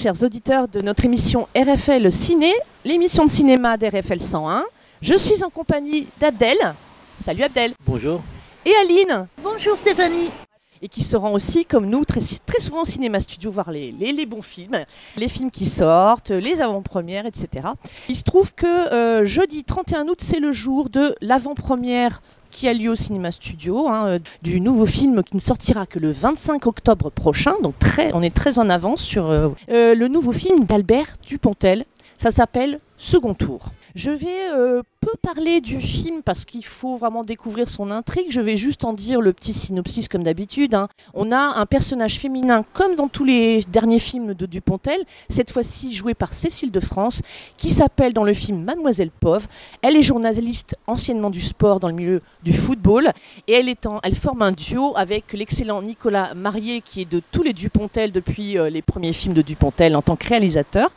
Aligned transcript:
Chers 0.00 0.22
auditeurs 0.22 0.66
de 0.66 0.80
notre 0.80 1.04
émission 1.04 1.46
RFL 1.54 2.10
Ciné, 2.10 2.50
l'émission 2.86 3.26
de 3.26 3.30
cinéma 3.30 3.76
d'RFL 3.76 4.22
101. 4.22 4.64
Je 5.02 5.12
suis 5.12 5.44
en 5.44 5.50
compagnie 5.50 6.06
d'Abdel. 6.18 6.56
Salut 7.22 7.42
Abdel. 7.42 7.74
Bonjour. 7.84 8.22
Et 8.64 8.72
Aline. 8.80 9.26
Bonjour 9.44 9.76
Stéphanie. 9.76 10.30
Et 10.80 10.88
qui 10.88 11.02
se 11.02 11.18
rend 11.18 11.34
aussi, 11.34 11.66
comme 11.66 11.84
nous, 11.84 12.06
très, 12.06 12.20
très 12.46 12.60
souvent 12.60 12.80
au 12.80 12.84
cinéma 12.86 13.20
studio 13.20 13.50
voir 13.50 13.70
les, 13.70 13.92
les, 13.92 14.12
les 14.12 14.24
bons 14.24 14.40
films, 14.40 14.86
les 15.18 15.28
films 15.28 15.50
qui 15.50 15.66
sortent, 15.66 16.30
les 16.30 16.62
avant-premières, 16.62 17.26
etc. 17.26 17.68
Il 18.08 18.16
se 18.16 18.22
trouve 18.22 18.54
que 18.54 18.64
euh, 18.64 19.26
jeudi 19.26 19.64
31 19.64 20.08
août, 20.08 20.20
c'est 20.22 20.40
le 20.40 20.52
jour 20.52 20.88
de 20.88 21.14
l'avant-première 21.20 22.22
qui 22.50 22.68
a 22.68 22.74
lieu 22.74 22.90
au 22.90 22.94
cinéma 22.94 23.30
studio, 23.30 23.88
hein, 23.88 24.06
euh, 24.06 24.18
du 24.42 24.60
nouveau 24.60 24.86
film 24.86 25.22
qui 25.22 25.36
ne 25.36 25.40
sortira 25.40 25.86
que 25.86 25.98
le 25.98 26.10
25 26.10 26.66
octobre 26.66 27.10
prochain. 27.10 27.54
Donc 27.62 27.74
on 28.12 28.22
est 28.22 28.34
très 28.34 28.58
en 28.58 28.68
avance 28.68 29.02
sur 29.02 29.30
euh, 29.30 29.48
euh, 29.70 29.94
le 29.94 30.08
nouveau 30.08 30.32
film 30.32 30.64
d'Albert 30.64 31.16
Dupontel. 31.26 31.84
Ça 32.18 32.30
s'appelle 32.30 32.80
Second 32.96 33.34
Tour. 33.34 33.66
Je 33.94 34.10
vais 34.10 34.50
euh, 34.54 34.82
peu 35.00 35.10
parler 35.20 35.60
du 35.60 35.80
film 35.80 36.22
parce 36.22 36.44
qu'il 36.44 36.64
faut 36.64 36.96
vraiment 36.96 37.24
découvrir 37.24 37.68
son 37.68 37.90
intrigue. 37.90 38.26
Je 38.30 38.40
vais 38.40 38.56
juste 38.56 38.84
en 38.84 38.92
dire 38.92 39.20
le 39.20 39.32
petit 39.32 39.52
synopsis 39.52 40.08
comme 40.08 40.22
d'habitude. 40.22 40.74
Hein. 40.74 40.88
On 41.14 41.32
a 41.32 41.58
un 41.58 41.66
personnage 41.66 42.18
féminin 42.18 42.64
comme 42.72 42.94
dans 42.94 43.08
tous 43.08 43.24
les 43.24 43.62
derniers 43.64 43.98
films 43.98 44.34
de 44.34 44.46
Dupontel, 44.46 45.00
cette 45.28 45.50
fois-ci 45.50 45.94
joué 45.94 46.14
par 46.14 46.34
Cécile 46.34 46.70
de 46.70 46.80
France, 46.80 47.22
qui 47.56 47.70
s'appelle 47.70 48.12
dans 48.12 48.24
le 48.24 48.34
film 48.34 48.62
Mademoiselle 48.62 49.10
Pauve. 49.10 49.46
Elle 49.82 49.96
est 49.96 50.02
journaliste 50.02 50.76
anciennement 50.86 51.30
du 51.30 51.40
sport 51.40 51.80
dans 51.80 51.88
le 51.88 51.94
milieu 51.94 52.22
du 52.42 52.52
football 52.52 53.10
et 53.48 53.54
elle, 53.54 53.74
forme 54.14 54.42
un 54.42 54.52
duo 54.52 54.92
avec 54.96 55.32
l'excellent 55.32 55.82
Nicolas 55.82 56.34
Marié 56.34 56.80
qui 56.80 57.02
est 57.02 57.10
de 57.10 57.22
tous 57.32 57.42
les 57.42 57.52
Dupontel 57.52 58.12
depuis 58.12 58.58
euh, 58.58 58.70
les 58.70 58.82
premiers 58.82 59.12
films 59.12 59.34
de 59.34 59.42
Dupontel 59.42 59.96
en 59.96 60.02
tant 60.02 60.16
que 60.16 60.28
réalisateur. 60.28 60.90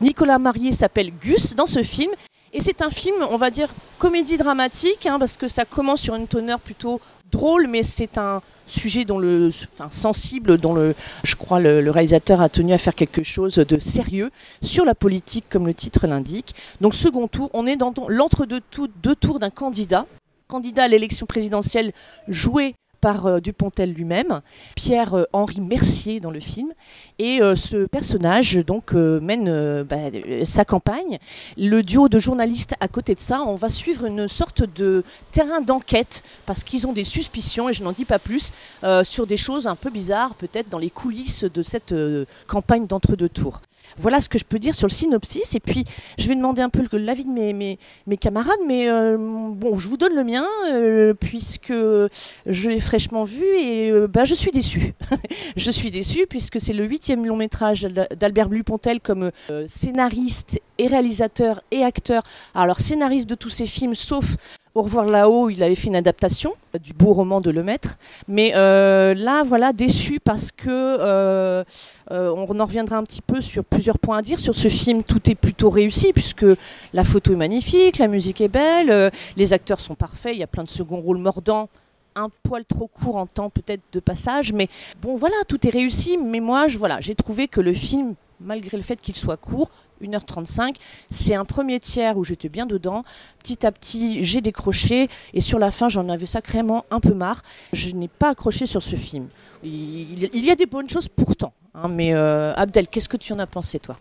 Nicolas 0.00 0.38
Marié 0.38 0.72
s'appelle 0.72 1.10
Gus 1.20 1.54
dans 1.54 1.66
ce 1.66 1.82
film 1.82 2.10
et 2.52 2.60
c'est 2.60 2.82
un 2.82 2.90
film, 2.90 3.16
on 3.30 3.36
va 3.36 3.50
dire, 3.50 3.68
comédie 3.98 4.36
dramatique, 4.36 5.06
hein, 5.06 5.18
parce 5.18 5.36
que 5.36 5.48
ça 5.48 5.64
commence 5.64 6.00
sur 6.00 6.14
une 6.14 6.26
teneur 6.26 6.60
plutôt 6.60 7.00
drôle, 7.30 7.66
mais 7.66 7.82
c'est 7.82 8.16
un 8.16 8.40
sujet 8.66 9.04
dont 9.04 9.18
le, 9.18 9.50
enfin, 9.72 9.88
sensible, 9.90 10.58
dont 10.58 10.74
le, 10.74 10.94
je 11.24 11.36
crois 11.36 11.60
le, 11.60 11.80
le, 11.80 11.90
réalisateur 11.90 12.40
a 12.40 12.48
tenu 12.48 12.72
à 12.72 12.78
faire 12.78 12.94
quelque 12.94 13.22
chose 13.22 13.56
de 13.56 13.78
sérieux 13.78 14.30
sur 14.62 14.84
la 14.84 14.94
politique, 14.94 15.44
comme 15.48 15.66
le 15.66 15.74
titre 15.74 16.06
l'indique. 16.06 16.54
Donc 16.80 16.94
second 16.94 17.28
tour, 17.28 17.50
on 17.52 17.66
est 17.66 17.76
dans 17.76 17.92
l'entre-deux 18.08 18.60
deux 19.02 19.14
tours 19.14 19.38
d'un 19.38 19.50
candidat, 19.50 20.06
candidat 20.46 20.84
à 20.84 20.88
l'élection 20.88 21.26
présidentielle 21.26 21.92
joué 22.28 22.74
par 23.00 23.26
euh, 23.26 23.40
Dupontel 23.40 23.92
lui-même, 23.92 24.40
Pierre-Henri 24.74 25.60
Mercier 25.60 26.20
dans 26.20 26.30
le 26.30 26.40
film. 26.40 26.72
Et 27.18 27.40
euh, 27.40 27.56
ce 27.56 27.86
personnage 27.86 28.54
donc 28.56 28.94
euh, 28.94 29.20
mène 29.20 29.48
euh, 29.48 29.84
bah, 29.84 29.96
sa 30.44 30.64
campagne. 30.64 31.18
Le 31.56 31.82
duo 31.82 32.08
de 32.08 32.18
journalistes 32.18 32.74
à 32.80 32.88
côté 32.88 33.14
de 33.14 33.20
ça, 33.20 33.42
on 33.42 33.54
va 33.54 33.68
suivre 33.68 34.04
une 34.04 34.28
sorte 34.28 34.62
de 34.62 35.04
terrain 35.30 35.60
d'enquête 35.60 36.22
parce 36.46 36.64
qu'ils 36.64 36.86
ont 36.86 36.92
des 36.92 37.04
suspicions, 37.04 37.68
et 37.68 37.72
je 37.72 37.82
n'en 37.82 37.92
dis 37.92 38.04
pas 38.04 38.18
plus, 38.18 38.52
euh, 38.84 39.04
sur 39.04 39.26
des 39.26 39.36
choses 39.36 39.66
un 39.66 39.76
peu 39.76 39.90
bizarres 39.90 40.34
peut-être 40.34 40.68
dans 40.68 40.78
les 40.78 40.90
coulisses 40.90 41.44
de 41.44 41.62
cette 41.62 41.92
euh, 41.92 42.24
campagne 42.46 42.86
d'entre-deux 42.86 43.28
tours. 43.28 43.60
Voilà 43.98 44.20
ce 44.20 44.28
que 44.28 44.38
je 44.38 44.44
peux 44.44 44.58
dire 44.58 44.74
sur 44.74 44.86
le 44.86 44.92
synopsis. 44.92 45.54
Et 45.54 45.60
puis, 45.60 45.84
je 46.18 46.28
vais 46.28 46.34
demander 46.34 46.62
un 46.62 46.68
peu 46.68 46.82
l'avis 46.96 47.24
de 47.24 47.30
mes, 47.30 47.78
camarades, 48.20 48.58
mais 48.66 48.88
euh, 48.88 49.16
bon, 49.18 49.78
je 49.78 49.88
vous 49.88 49.96
donne 49.96 50.14
le 50.14 50.24
mien, 50.24 50.46
euh, 50.70 51.14
puisque 51.14 51.72
je 51.72 52.68
l'ai 52.68 52.80
fraîchement 52.80 53.24
vu 53.24 53.44
et 53.44 53.90
euh, 53.90 54.06
bah, 54.06 54.24
je 54.24 54.34
suis 54.34 54.50
déçu. 54.50 54.94
je 55.56 55.70
suis 55.70 55.90
déçu, 55.90 56.26
puisque 56.28 56.60
c'est 56.60 56.72
le 56.72 56.84
huitième 56.84 57.26
long 57.26 57.36
métrage 57.36 57.82
d'Albert 57.82 58.48
Blupontel 58.48 59.00
comme 59.00 59.30
scénariste 59.66 60.60
et 60.78 60.86
réalisateur 60.86 61.62
et 61.70 61.82
acteur. 61.82 62.22
Alors, 62.54 62.80
scénariste 62.80 63.28
de 63.28 63.34
tous 63.34 63.50
ses 63.50 63.66
films, 63.66 63.94
sauf 63.94 64.36
au 64.78 64.82
revoir 64.82 65.06
là-haut, 65.06 65.50
il 65.50 65.62
avait 65.62 65.74
fait 65.74 65.88
une 65.88 65.96
adaptation 65.96 66.54
du 66.80 66.92
beau 66.92 67.12
roman 67.12 67.40
de 67.40 67.50
Lemaître. 67.50 67.98
Mais 68.28 68.52
euh, 68.54 69.12
là, 69.12 69.42
voilà, 69.42 69.72
déçu 69.72 70.20
parce 70.20 70.52
que 70.52 70.68
euh, 70.68 71.64
euh, 72.12 72.30
on 72.30 72.58
en 72.60 72.64
reviendra 72.64 72.96
un 72.96 73.02
petit 73.02 73.20
peu 73.20 73.40
sur 73.40 73.64
plusieurs 73.64 73.98
points 73.98 74.18
à 74.18 74.22
dire 74.22 74.38
sur 74.38 74.54
ce 74.54 74.68
film. 74.68 75.02
Tout 75.02 75.28
est 75.30 75.34
plutôt 75.34 75.68
réussi 75.68 76.12
puisque 76.12 76.46
la 76.92 77.02
photo 77.02 77.32
est 77.32 77.36
magnifique, 77.36 77.98
la 77.98 78.06
musique 78.06 78.40
est 78.40 78.48
belle, 78.48 78.90
euh, 78.90 79.10
les 79.36 79.52
acteurs 79.52 79.80
sont 79.80 79.96
parfaits, 79.96 80.34
il 80.34 80.38
y 80.38 80.44
a 80.44 80.46
plein 80.46 80.64
de 80.64 80.68
second 80.68 81.00
rôles 81.00 81.18
mordants 81.18 81.68
un 82.14 82.30
poil 82.42 82.64
trop 82.64 82.88
court 82.88 83.16
en 83.16 83.26
temps 83.26 83.48
peut-être 83.48 83.82
de 83.92 84.00
passage, 84.00 84.52
mais 84.52 84.68
bon 85.00 85.16
voilà, 85.16 85.36
tout 85.46 85.64
est 85.68 85.70
réussi. 85.70 86.18
Mais 86.18 86.40
moi, 86.40 86.66
voilà, 86.66 87.00
j'ai 87.00 87.14
trouvé 87.14 87.46
que 87.46 87.60
le 87.60 87.72
film, 87.72 88.14
malgré 88.40 88.76
le 88.76 88.82
fait 88.82 88.96
qu'il 88.96 89.14
soit 89.14 89.36
court, 89.36 89.70
1h35. 90.02 90.76
C'est 91.10 91.34
un 91.34 91.44
premier 91.44 91.80
tiers 91.80 92.16
où 92.16 92.24
j'étais 92.24 92.48
bien 92.48 92.66
dedans. 92.66 93.04
Petit 93.38 93.66
à 93.66 93.72
petit, 93.72 94.24
j'ai 94.24 94.40
décroché 94.40 95.08
et 95.34 95.40
sur 95.40 95.58
la 95.58 95.70
fin, 95.70 95.88
j'en 95.88 96.08
avais 96.08 96.26
sacrément 96.26 96.84
un 96.90 97.00
peu 97.00 97.14
marre. 97.14 97.42
Je 97.72 97.90
n'ai 97.90 98.08
pas 98.08 98.30
accroché 98.30 98.66
sur 98.66 98.82
ce 98.82 98.96
film. 98.96 99.28
Il, 99.62 100.44
y 100.44 100.50
a 100.50 100.54
des 100.54 100.66
bonnes 100.66 100.88
choses 100.88 101.08
pourtant. 101.08 101.52
Hein, 101.74 101.88
mais 101.88 102.14
euh, 102.14 102.54
Abdel, 102.54 102.88
qu'est-ce 102.88 103.08
que 103.08 103.16
tu 103.16 103.32
en 103.32 103.38
as 103.38 103.46
pensé, 103.46 103.78
toi? 103.78 103.98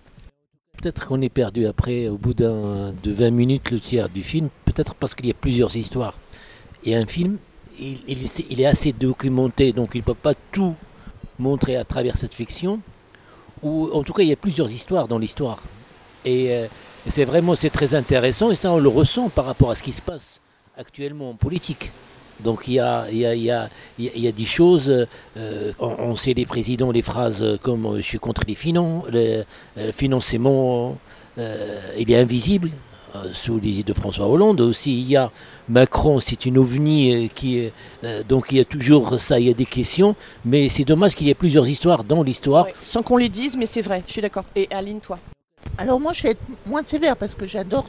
Peut-être 0.77 1.07
qu'on 1.07 1.21
est 1.21 1.29
perdu 1.29 1.65
après, 1.65 2.07
au 2.07 2.17
bout 2.17 2.35
de 2.35 2.93
20 3.03 3.31
minutes, 3.31 3.71
le 3.71 3.79
tiers 3.79 4.09
du 4.09 4.21
film. 4.21 4.49
Peut-être 4.65 4.93
parce 4.93 5.15
qu'il 5.15 5.25
y 5.25 5.31
a 5.31 5.33
plusieurs 5.33 5.75
histoires. 5.75 6.19
Et 6.83 6.95
un 6.95 7.07
film, 7.07 7.37
il, 7.79 7.99
il, 8.07 8.17
il 8.49 8.61
est 8.61 8.65
assez 8.65 8.93
documenté, 8.93 9.73
donc 9.73 9.91
il 9.95 9.99
ne 9.99 10.03
peut 10.03 10.13
pas 10.13 10.33
tout 10.51 10.75
montrer 11.39 11.75
à 11.77 11.83
travers 11.83 12.17
cette 12.17 12.33
fiction. 12.33 12.79
Ou 13.63 13.89
en 13.91 14.03
tout 14.03 14.13
cas, 14.13 14.23
il 14.23 14.29
y 14.29 14.33
a 14.33 14.37
plusieurs 14.37 14.71
histoires 14.71 15.07
dans 15.07 15.17
l'histoire. 15.17 15.61
Et, 16.25 16.51
euh, 16.51 16.67
c'est 17.09 17.23
vraiment 17.23 17.55
c'est 17.55 17.69
très 17.69 17.95
intéressant 17.95 18.51
et 18.51 18.55
ça 18.55 18.69
on 18.69 18.79
le 18.79 18.89
ressent 18.89 19.29
par 19.29 19.45
rapport 19.45 19.71
à 19.71 19.75
ce 19.75 19.83
qui 19.83 19.93
se 19.93 20.01
passe 20.01 20.41
actuellement 20.77 21.29
en 21.29 21.35
politique. 21.35 21.91
Donc 22.41 22.67
il 22.67 22.73
y 22.73 22.79
a, 22.79 23.09
y 23.09 23.25
a, 23.25 23.33
y 23.33 23.49
a, 23.49 23.69
y 23.97 24.27
a 24.27 24.31
des 24.31 24.45
choses, 24.45 25.07
euh, 25.37 25.73
on, 25.79 26.15
sait 26.15 26.33
les 26.33 26.45
présidents, 26.45 26.91
les 26.91 27.01
phrases 27.01 27.57
comme 27.63 27.85
euh, 27.85 27.97
je 27.97 28.01
suis 28.01 28.19
contre 28.19 28.41
les 28.47 28.55
finances, 28.55 29.05
financement, 29.93 30.97
il 31.37 32.11
est 32.11 32.17
invisible. 32.17 32.71
Sous 33.33 33.59
les 33.59 33.81
de 33.81 33.93
François 33.93 34.27
Hollande 34.27 34.61
aussi, 34.61 34.99
il 34.99 35.09
y 35.09 35.15
a 35.15 35.31
Macron, 35.69 36.19
c'est 36.19 36.45
une 36.45 36.59
ovni 36.59 37.31
donc 38.29 38.47
il 38.51 38.57
y 38.57 38.59
a 38.59 38.65
toujours 38.65 39.19
ça, 39.19 39.39
il 39.39 39.47
y 39.47 39.49
a 39.49 39.53
des 39.55 39.65
questions, 39.65 40.15
mais 40.45 40.69
c'est 40.69 40.83
dommage 40.83 41.15
qu'il 41.15 41.25
y 41.25 41.31
ait 41.31 41.33
plusieurs 41.33 41.67
histoires 41.67 42.03
dans 42.03 42.21
l'histoire. 42.21 42.67
Sans 42.83 43.01
qu'on 43.01 43.17
les 43.17 43.29
dise, 43.29 43.57
mais 43.57 43.65
c'est 43.65 43.81
vrai, 43.81 44.03
je 44.05 44.11
suis 44.11 44.21
d'accord. 44.21 44.43
Et 44.55 44.67
Aline, 44.69 44.99
toi? 44.99 45.17
Alors 45.77 45.99
moi, 45.99 46.13
je 46.13 46.23
vais 46.23 46.29
être 46.31 46.41
moins 46.65 46.83
sévère 46.83 47.15
parce 47.15 47.35
que 47.35 47.45
j'adore. 47.45 47.87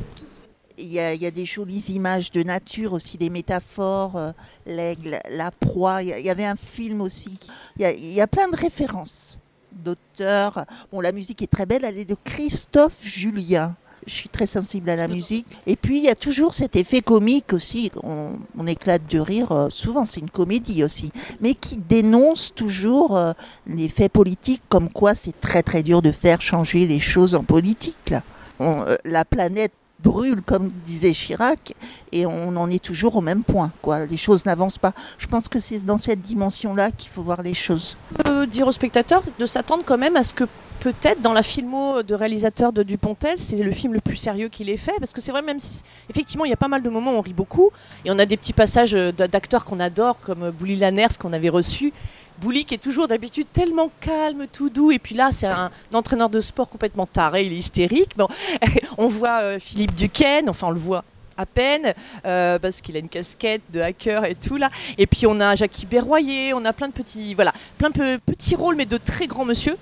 Il 0.76 0.84
il 0.84 0.92
y, 0.92 1.26
a, 1.26 1.30
des 1.32 1.44
jolies 1.44 1.86
images 1.88 2.30
de 2.30 2.44
nature 2.44 2.92
aussi, 2.92 3.18
des 3.18 3.30
métaphores, 3.30 4.16
euh, 4.16 4.30
l'aigle, 4.64 5.18
la 5.28 5.50
proie. 5.50 6.04
Il 6.04 6.10
y, 6.10 6.30
avait 6.30 6.44
un 6.44 6.54
film 6.54 7.00
aussi. 7.00 7.36
Il 7.80 7.86
il 7.98 8.12
y 8.12 8.20
a 8.20 8.28
plein 8.28 8.48
de 8.48 8.56
références 8.56 9.38
d'auteurs. 9.72 10.64
Bon, 10.92 11.00
la 11.00 11.10
musique 11.10 11.42
est 11.42 11.50
très 11.50 11.66
belle. 11.66 11.84
Elle 11.84 11.98
est 11.98 12.04
de 12.04 12.16
Christophe 12.22 13.02
Julien. 13.02 13.74
Je 14.06 14.14
suis 14.14 14.28
très 14.28 14.46
sensible 14.46 14.88
à 14.90 14.96
la 14.96 15.08
musique. 15.08 15.46
Et 15.66 15.76
puis, 15.76 15.98
il 15.98 16.04
y 16.04 16.08
a 16.08 16.14
toujours 16.14 16.54
cet 16.54 16.76
effet 16.76 17.00
comique 17.00 17.52
aussi. 17.52 17.90
On, 18.02 18.32
on 18.56 18.66
éclate 18.66 19.10
de 19.10 19.18
rire. 19.18 19.52
Euh, 19.52 19.70
souvent, 19.70 20.04
c'est 20.06 20.20
une 20.20 20.30
comédie 20.30 20.84
aussi. 20.84 21.10
Mais 21.40 21.54
qui 21.54 21.76
dénonce 21.76 22.54
toujours 22.54 23.16
euh, 23.16 23.32
les 23.66 23.88
faits 23.88 24.12
politiques, 24.12 24.62
comme 24.68 24.90
quoi 24.90 25.14
c'est 25.14 25.38
très, 25.40 25.62
très 25.62 25.82
dur 25.82 26.02
de 26.02 26.10
faire 26.10 26.40
changer 26.40 26.86
les 26.86 27.00
choses 27.00 27.34
en 27.34 27.44
politique. 27.44 28.14
On, 28.60 28.82
euh, 28.86 28.96
la 29.04 29.24
planète 29.24 29.72
brûle, 30.02 30.42
comme 30.42 30.70
disait 30.84 31.12
Chirac, 31.12 31.74
et 32.12 32.26
on 32.26 32.56
en 32.56 32.70
est 32.70 32.82
toujours 32.82 33.16
au 33.16 33.20
même 33.20 33.42
point. 33.42 33.72
Quoi. 33.82 34.06
Les 34.06 34.16
choses 34.16 34.46
n'avancent 34.46 34.78
pas. 34.78 34.92
Je 35.18 35.26
pense 35.26 35.48
que 35.48 35.60
c'est 35.60 35.84
dans 35.84 35.98
cette 35.98 36.20
dimension-là 36.20 36.90
qu'il 36.90 37.10
faut 37.10 37.22
voir 37.22 37.42
les 37.42 37.54
choses. 37.54 37.96
Euh, 38.26 38.46
dire 38.46 38.66
aux 38.66 38.72
spectateurs 38.72 39.22
de 39.38 39.46
s'attendre 39.46 39.82
quand 39.84 39.98
même 39.98 40.16
à 40.16 40.22
ce 40.22 40.32
que 40.32 40.44
peut-être 40.80 41.20
dans 41.20 41.32
la 41.32 41.42
filmo 41.42 42.02
de 42.02 42.14
réalisateur 42.14 42.72
de 42.72 42.82
Dupontel, 42.82 43.38
c'est 43.38 43.56
le 43.56 43.70
film 43.70 43.92
le 43.92 44.00
plus 44.00 44.16
sérieux 44.16 44.48
qu'il 44.48 44.70
ait 44.70 44.76
fait, 44.76 44.94
parce 44.98 45.12
que 45.12 45.20
c'est 45.20 45.32
vrai, 45.32 45.42
même 45.42 45.60
si 45.60 45.82
effectivement 46.10 46.44
il 46.44 46.50
y 46.50 46.54
a 46.54 46.56
pas 46.56 46.68
mal 46.68 46.82
de 46.82 46.88
moments 46.88 47.12
où 47.12 47.16
on 47.16 47.20
rit 47.20 47.32
beaucoup, 47.32 47.70
et 48.04 48.10
on 48.10 48.18
a 48.18 48.26
des 48.26 48.36
petits 48.36 48.52
passages 48.52 48.92
d'acteurs 48.92 49.64
qu'on 49.64 49.78
adore, 49.78 50.18
comme 50.20 50.50
Bouli 50.50 50.76
Lanners 50.76 51.16
qu'on 51.18 51.32
avait 51.32 51.48
reçu, 51.48 51.92
Bouli 52.40 52.64
qui 52.64 52.74
est 52.74 52.82
toujours 52.82 53.08
d'habitude 53.08 53.48
tellement 53.52 53.90
calme, 54.00 54.46
tout 54.52 54.70
doux, 54.70 54.92
et 54.92 54.98
puis 54.98 55.14
là 55.14 55.30
c'est 55.32 55.46
un, 55.46 55.70
entraîneur 55.92 56.28
de 56.28 56.40
sport 56.40 56.68
complètement 56.68 57.06
taré, 57.06 57.44
il 57.44 57.52
est 57.52 57.56
hystérique. 57.56 58.16
Bon, 58.16 58.28
on 58.98 59.08
voit 59.08 59.42
euh, 59.42 59.58
Philippe 59.58 59.92
Duquesne, 59.96 60.48
enfin 60.48 60.68
on 60.68 60.72
le 60.72 60.78
voit 60.78 61.04
à 61.38 61.46
peine 61.46 61.94
euh, 62.26 62.58
parce 62.58 62.80
qu'il 62.80 62.96
a 62.96 62.98
une 62.98 63.08
casquette 63.08 63.62
de 63.72 63.80
hacker 63.80 64.24
et 64.24 64.34
tout 64.34 64.56
là. 64.56 64.70
Et 64.98 65.06
puis 65.06 65.26
on 65.26 65.40
a 65.40 65.54
Jackie 65.54 65.86
Berroyer, 65.86 66.52
on 66.52 66.64
a 66.64 66.72
plein 66.72 66.88
de 66.88 66.92
petits 66.92 67.34
voilà, 67.34 67.52
plein 67.78 67.90
de 67.90 68.18
petits 68.26 68.56
rôles 68.56 68.76
mais 68.76 68.86
de 68.86 68.98
très 68.98 69.26
grands 69.26 69.44
monsieur. 69.44 69.76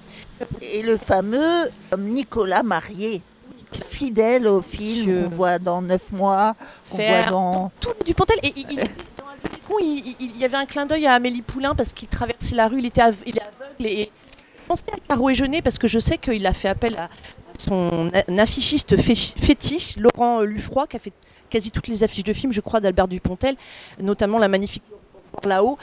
Et 0.61 0.83
le 0.83 0.97
fameux 0.97 1.71
Nicolas 1.99 2.63
Marié 2.63 3.23
fidèle 3.73 4.47
au 4.47 4.63
film 4.63 5.25
qu'on 5.25 5.29
voit 5.29 5.59
dans 5.59 5.83
9 5.83 6.13
mois, 6.13 6.55
qu'on 6.91 6.97
voit 6.97 7.23
dans 7.31 7.73
tout 7.81 7.91
du 8.05 8.15
Pontel 8.15 8.39
et 8.43 8.53
il, 8.57 8.81
il, 10.21 10.37
y 10.39 10.45
avait 10.45 10.57
un 10.57 10.67
clin 10.67 10.87
d'œil 10.87 11.07
à 11.07 11.15
Amélie 11.15 11.43
Poulain 11.43 11.75
parce 11.75 11.93
qu'il 11.93 12.09
traversait 12.09 12.55
la 12.55 12.69
rue, 12.69 12.79
il 12.79 12.87
était 12.87 13.03
av 13.03 13.17
il 13.27 13.37
est 13.37 13.43
aveugle 13.43 13.87
et 13.87 14.11
pensé 14.67 14.85
à 14.93 14.97
Caro 15.09 15.31
et 15.31 15.35
Jeunet 15.35 15.63
parce 15.63 15.79
que 15.79 15.89
je 15.89 15.99
sais 15.99 16.19
qu'il 16.19 16.47
a 16.47 16.53
fait 16.53 16.69
appel 16.69 16.97
à 16.97 17.09
son 17.59 18.11
affichiste 18.39 18.97
fétiche, 18.97 19.97
Laurent 19.97 20.43
Lufroy, 20.43 20.87
qui 20.87 20.97
a 20.97 20.99
fait 20.99 21.13
quasi 21.49 21.71
toutes 21.71 21.89
les 21.89 22.05
affiches 22.05 22.25
de 22.25 22.33
films, 22.33 22.53
je 22.53 22.61
crois, 22.61 22.81
d'Albert 22.81 23.09
Dupontel, 23.09 23.57
notamment 24.01 24.39
la 24.39 24.49
magnifique 24.49 24.83
là-haut. 25.45 25.79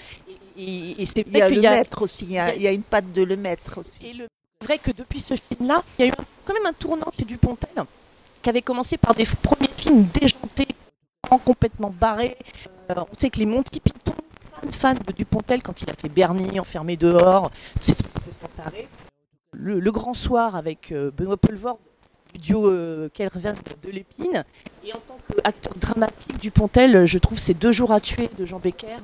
Et, 0.55 1.03
c'est 1.05 1.25
il 1.25 1.37
y 1.37 1.41
a 1.41 1.49
le 1.49 1.61
maître 1.61 2.03
aussi, 2.03 2.25
il 2.25 2.61
y, 2.61 2.67
a, 2.67 2.71
une 2.71 2.83
patte 2.83 3.11
de 3.11 3.23
le 3.23 3.35
maître 3.35 3.79
aussi. 3.79 4.05
Et 4.05 4.13
vrai 4.63 4.79
que 4.79 4.91
depuis 4.91 5.19
ce 5.19 5.35
film-là, 5.35 5.83
il 5.97 6.05
y 6.05 6.09
a 6.09 6.11
eu 6.11 6.15
quand 6.45 6.53
même 6.53 6.65
un 6.65 6.73
tournant 6.73 7.11
chez 7.17 7.25
Dupontel, 7.25 7.83
qui 8.41 8.49
avait 8.49 8.61
commencé 8.61 8.97
par 8.97 9.13
des 9.13 9.25
premiers 9.41 9.69
films 9.77 10.05
déjantés, 10.05 10.67
complètement 11.45 11.89
barrés. 11.89 12.37
Euh, 12.91 12.95
on 12.97 13.13
sait 13.13 13.29
que 13.29 13.39
les 13.39 13.45
Monty 13.45 13.79
Python, 13.79 14.13
fan 14.71 14.97
de 15.05 15.11
Dupontel, 15.13 15.63
quand 15.63 15.81
il 15.81 15.89
a 15.89 15.93
fait 15.93 16.09
Bernie, 16.09 16.59
Enfermé 16.59 16.97
dehors, 16.97 17.51
c'est 17.79 17.97
le, 19.51 19.79
le 19.79 19.91
Grand 19.91 20.13
Soir 20.13 20.55
avec 20.55 20.91
euh, 20.91 21.11
Benoît 21.11 21.37
Poelvoorde, 21.37 21.77
du 22.33 22.39
duo 22.39 22.67
euh, 22.67 23.09
vient 23.35 23.53
de 23.83 23.91
Lépine. 23.91 24.43
Et 24.83 24.93
en 24.93 24.99
tant 25.07 25.17
qu'acteur 25.27 25.73
dramatique, 25.75 26.37
Dupontel, 26.39 27.05
je 27.05 27.19
trouve 27.19 27.37
ces 27.37 27.53
deux 27.53 27.71
jours 27.71 27.91
à 27.91 27.99
tuer 27.99 28.29
de 28.37 28.45
Jean 28.45 28.59
Becker, 28.59 28.97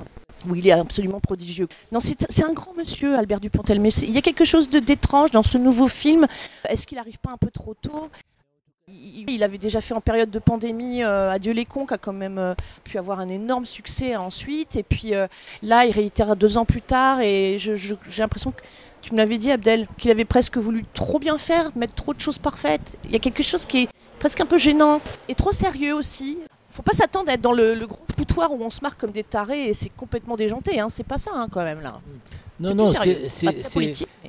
où 0.48 0.56
il 0.56 0.68
est 0.68 0.72
absolument 0.72 1.20
prodigieux. 1.20 1.68
Non, 1.92 2.00
c'est 2.00 2.44
un 2.44 2.54
grand 2.54 2.74
monsieur, 2.74 3.16
Albert 3.16 3.40
Dupontel, 3.40 3.80
mais 3.80 3.90
il 3.90 4.12
y 4.12 4.18
a 4.18 4.22
quelque 4.22 4.46
chose 4.46 4.70
d'étrange 4.70 5.32
dans 5.32 5.44
ce 5.44 5.58
nouveau 5.58 5.88
film. 5.88 6.28
Est-ce 6.68 6.88
qu'il 6.88 6.98
n'arrive 6.98 7.20
pas 7.20 7.32
un 7.32 7.38
peu 7.38 7.52
trop 7.52 7.74
tôt? 7.74 8.10
Il 8.92 9.44
avait 9.44 9.60
déjà 9.60 9.82
fait 9.82 9.94
en 9.94 10.02
période 10.02 10.32
de 10.32 10.40
pandémie 10.40 11.04
euh, 11.04 11.30
Adieu 11.30 11.54
les 11.54 11.66
cons, 11.66 11.86
qui 11.86 11.94
a 11.94 12.00
quand 12.00 12.14
même 12.14 12.40
euh, 12.40 12.56
pu 12.84 12.98
avoir 12.98 13.20
un 13.20 13.30
énorme 13.30 13.68
succès 13.68 14.16
ensuite. 14.16 14.76
Et 14.76 14.84
puis 14.84 15.14
euh, 15.14 15.28
là, 15.62 15.86
il 15.86 15.92
réitère 15.92 16.36
deux 16.36 16.58
ans 16.58 16.66
plus 16.66 16.82
tard. 16.82 17.22
Et 17.22 17.58
j'ai 17.60 17.96
l'impression 18.18 18.52
que 18.52 18.62
tu 19.02 19.14
me 19.14 19.18
l'avais 19.18 19.38
dit, 19.38 19.52
Abdel, 19.52 19.88
qu'il 19.98 20.10
avait 20.10 20.26
presque 20.26 20.58
voulu 20.58 20.86
trop 20.94 21.20
bien 21.20 21.38
faire, 21.38 21.72
mettre 21.76 21.94
trop 21.94 22.16
de 22.16 22.20
choses 22.20 22.40
parfaites. 22.40 22.98
Il 23.06 23.12
y 23.12 23.16
a 23.16 23.20
quelque 23.20 23.44
chose 23.44 23.66
qui 23.66 23.84
est 23.84 23.90
presque 24.18 24.42
un 24.42 24.46
peu 24.46 24.58
gênant 24.58 25.02
et 25.28 25.36
trop 25.36 25.52
sérieux 25.52 25.94
aussi. 25.94 26.40
Faut 26.70 26.84
pas 26.84 26.94
s'attendre 26.94 27.30
à 27.30 27.34
être 27.34 27.42
dans 27.42 27.52
le, 27.52 27.76
gros 27.86 28.00
foutoir 28.18 28.52
où 28.52 28.64
on 28.64 28.70
se 28.70 28.82
marque 28.82 29.00
comme 29.00 29.12
des 29.12 29.24
tarés 29.24 29.70
et 29.70 29.74
c'est 29.74 29.90
complètement 29.90 30.36
déjanté. 30.36 30.80
Hein. 30.80 30.88
C'est 30.90 31.06
pas 31.06 31.18
ça 31.18 31.32
hein, 31.34 31.48
quand 31.50 31.64
même 31.64 31.82
là. 31.82 32.00
Non, 32.60 32.76
non, 32.76 32.94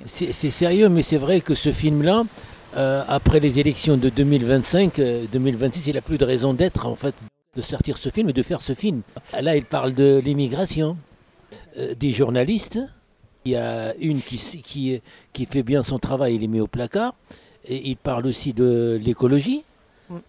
c'est 0.06 0.50
sérieux, 0.50 0.88
mais 0.88 1.02
c'est 1.02 1.18
vrai 1.18 1.40
que 1.40 1.54
ce 1.54 1.72
film-là, 1.72 2.24
euh, 2.76 3.02
après 3.08 3.40
les 3.40 3.58
élections 3.58 3.96
de 3.96 4.08
2025, 4.08 5.00
2026, 5.32 5.80
euh, 5.80 5.90
il 5.90 5.94
n'a 5.94 6.00
plus 6.00 6.18
de 6.18 6.24
raison 6.24 6.54
d'être 6.54 6.86
en 6.86 6.94
fait 6.94 7.14
de 7.56 7.62
sortir 7.62 7.98
ce 7.98 8.08
film 8.10 8.28
et 8.28 8.32
de 8.32 8.42
faire 8.44 8.62
ce 8.62 8.74
film. 8.74 9.02
Là, 9.40 9.56
il 9.56 9.64
parle 9.64 9.94
de 9.94 10.20
l'immigration, 10.24 10.96
euh, 11.76 11.94
des 11.94 12.12
journalistes, 12.12 12.78
il 13.44 13.52
y 13.52 13.56
a 13.56 13.94
une 13.96 14.20
qui, 14.20 14.36
qui, 14.62 15.00
qui 15.32 15.46
fait 15.46 15.64
bien 15.64 15.82
son 15.82 15.98
travail, 15.98 16.36
il 16.36 16.44
est 16.44 16.48
mis 16.48 16.60
au 16.60 16.68
placard. 16.68 17.14
Et 17.66 17.88
il 17.90 17.96
parle 17.96 18.26
aussi 18.26 18.52
de 18.52 18.98
l'écologie. 19.02 19.64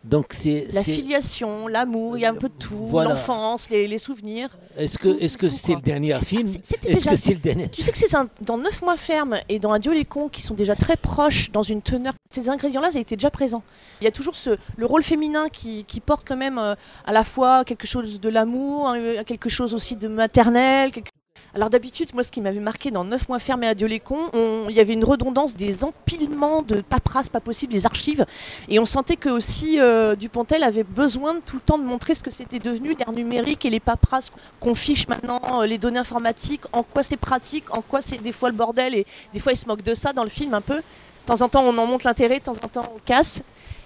Donc 0.03 0.27
c'est 0.31 0.67
la 0.73 0.83
filiation, 0.83 1.67
l'amour, 1.67 2.17
il 2.17 2.21
y 2.21 2.25
a 2.25 2.29
un 2.29 2.35
peu 2.35 2.49
de 2.49 2.53
tout, 2.53 2.89
l'enfance, 2.91 3.69
les, 3.69 3.97
souvenirs. 3.97 4.49
Est-ce 4.77 4.97
que 4.97 5.09
est-ce 5.21 5.37
que 5.37 5.49
c'est 5.49 5.75
le 5.75 5.81
dernier 5.81 6.17
film 6.23 6.47
Est-ce 6.47 7.09
que 7.09 7.15
c'est 7.15 7.33
le 7.33 7.39
dernier 7.39 7.69
Tu 7.69 7.81
sais 7.81 7.91
que 7.91 7.97
c'est 7.97 8.15
dans 8.41 8.57
Neuf 8.57 8.81
mois 8.81 8.97
ferme 8.97 9.39
et 9.49 9.59
dans 9.59 9.71
Adieu 9.71 9.93
les 9.93 10.05
cons 10.05 10.29
qui 10.29 10.43
sont 10.43 10.53
déjà 10.53 10.75
très 10.75 10.97
proches 10.97 11.51
dans 11.51 11.63
une 11.63 11.81
teneur. 11.81 12.13
Ces 12.29 12.49
ingrédients-là, 12.49 12.89
ils 12.93 12.99
étaient 12.99 13.15
déjà 13.15 13.31
présents. 13.31 13.63
Il 14.01 14.05
y 14.05 14.07
a 14.07 14.11
toujours 14.11 14.35
ce 14.35 14.57
le 14.77 14.85
rôle 14.85 15.03
féminin 15.03 15.49
qui, 15.49 15.83
qui 15.85 15.99
porte 15.99 16.27
quand 16.27 16.37
même 16.37 16.57
euh, 16.57 16.75
à 17.05 17.11
la 17.11 17.23
fois 17.23 17.63
quelque 17.65 17.87
chose 17.87 18.19
de 18.19 18.29
l'amour, 18.29 18.89
hein, 18.89 19.23
quelque 19.25 19.49
chose 19.49 19.73
aussi 19.73 19.95
de 19.95 20.07
maternel, 20.07 20.91
quelque 20.91 21.10
alors 21.53 21.69
d'habitude, 21.69 22.13
moi 22.13 22.23
ce 22.23 22.31
qui 22.31 22.39
m'avait 22.39 22.61
marqué 22.61 22.91
dans 22.91 23.03
9 23.03 23.27
mois 23.27 23.39
fermés 23.39 23.67
à 23.67 23.75
Dieu-les-Cons, 23.75 24.31
il 24.69 24.75
y 24.75 24.79
avait 24.79 24.93
une 24.93 25.03
redondance 25.03 25.57
des 25.57 25.83
empilements 25.83 26.61
de 26.61 26.81
paperasses 26.81 27.27
pas 27.27 27.41
possible, 27.41 27.73
des 27.73 27.85
archives, 27.85 28.25
et 28.69 28.79
on 28.79 28.85
sentait 28.85 29.17
que 29.17 29.27
aussi 29.29 29.79
euh, 29.79 30.15
Dupontel 30.15 30.63
avait 30.63 30.83
besoin 30.83 31.39
tout 31.45 31.57
le 31.57 31.61
temps 31.61 31.77
de 31.77 31.83
montrer 31.83 32.15
ce 32.15 32.23
que 32.23 32.31
c'était 32.31 32.59
devenu 32.59 32.95
l'ère 32.95 33.11
numérique 33.11 33.65
et 33.65 33.69
les 33.69 33.81
paperasses 33.81 34.31
qu'on 34.61 34.75
fiche 34.75 35.09
maintenant, 35.09 35.41
euh, 35.61 35.65
les 35.65 35.77
données 35.77 35.99
informatiques, 35.99 36.61
en 36.71 36.83
quoi 36.83 37.03
c'est 37.03 37.17
pratique, 37.17 37.75
en 37.75 37.81
quoi 37.81 38.01
c'est 38.01 38.17
des 38.17 38.31
fois 38.31 38.49
le 38.49 38.55
bordel, 38.55 38.95
et 38.95 39.05
des 39.33 39.39
fois 39.39 39.51
il 39.51 39.57
se 39.57 39.67
moque 39.67 39.81
de 39.81 39.93
ça 39.93 40.13
dans 40.13 40.23
le 40.23 40.29
film 40.29 40.53
un 40.53 40.61
peu. 40.61 40.77
De 40.77 41.25
temps 41.25 41.41
en 41.41 41.49
temps 41.49 41.63
on 41.63 41.77
en 41.77 41.85
monte 41.85 42.05
l'intérêt, 42.05 42.39
de 42.39 42.45
temps 42.45 42.55
en 42.63 42.67
temps 42.69 42.93
on 42.95 42.99
casse. 42.99 43.43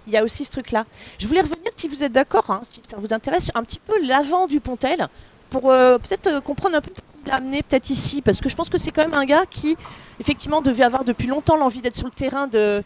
Il 0.07 0.13
y 0.13 0.17
a 0.17 0.23
aussi 0.23 0.45
ce 0.45 0.51
truc-là. 0.51 0.85
Je 1.17 1.27
voulais 1.27 1.41
revenir, 1.41 1.71
si 1.75 1.87
vous 1.87 2.03
êtes 2.03 2.11
d'accord, 2.11 2.51
hein, 2.51 2.61
si 2.61 2.79
ça 2.87 2.97
vous 2.97 3.11
intéresse, 3.11 3.49
un 3.55 3.63
petit 3.63 3.79
peu 3.79 3.93
l'avant 4.05 4.45
du 4.45 4.59
Pontel, 4.59 5.07
pour 5.49 5.71
euh, 5.71 5.97
peut-être 5.97 6.41
comprendre 6.41 6.75
un 6.75 6.81
peu 6.81 6.91
amené 7.31 7.63
peut-être 7.63 7.89
ici 7.89 8.21
Parce 8.21 8.39
que 8.39 8.49
je 8.49 8.55
pense 8.55 8.69
que 8.69 8.77
c'est 8.77 8.91
quand 8.91 9.03
même 9.03 9.13
un 9.13 9.25
gars 9.25 9.45
qui, 9.49 9.75
effectivement, 10.19 10.61
devait 10.61 10.83
avoir 10.83 11.03
depuis 11.03 11.27
longtemps 11.27 11.57
l'envie 11.57 11.81
d'être 11.81 11.95
sur 11.95 12.07
le 12.07 12.13
terrain 12.13 12.47
de, 12.47 12.83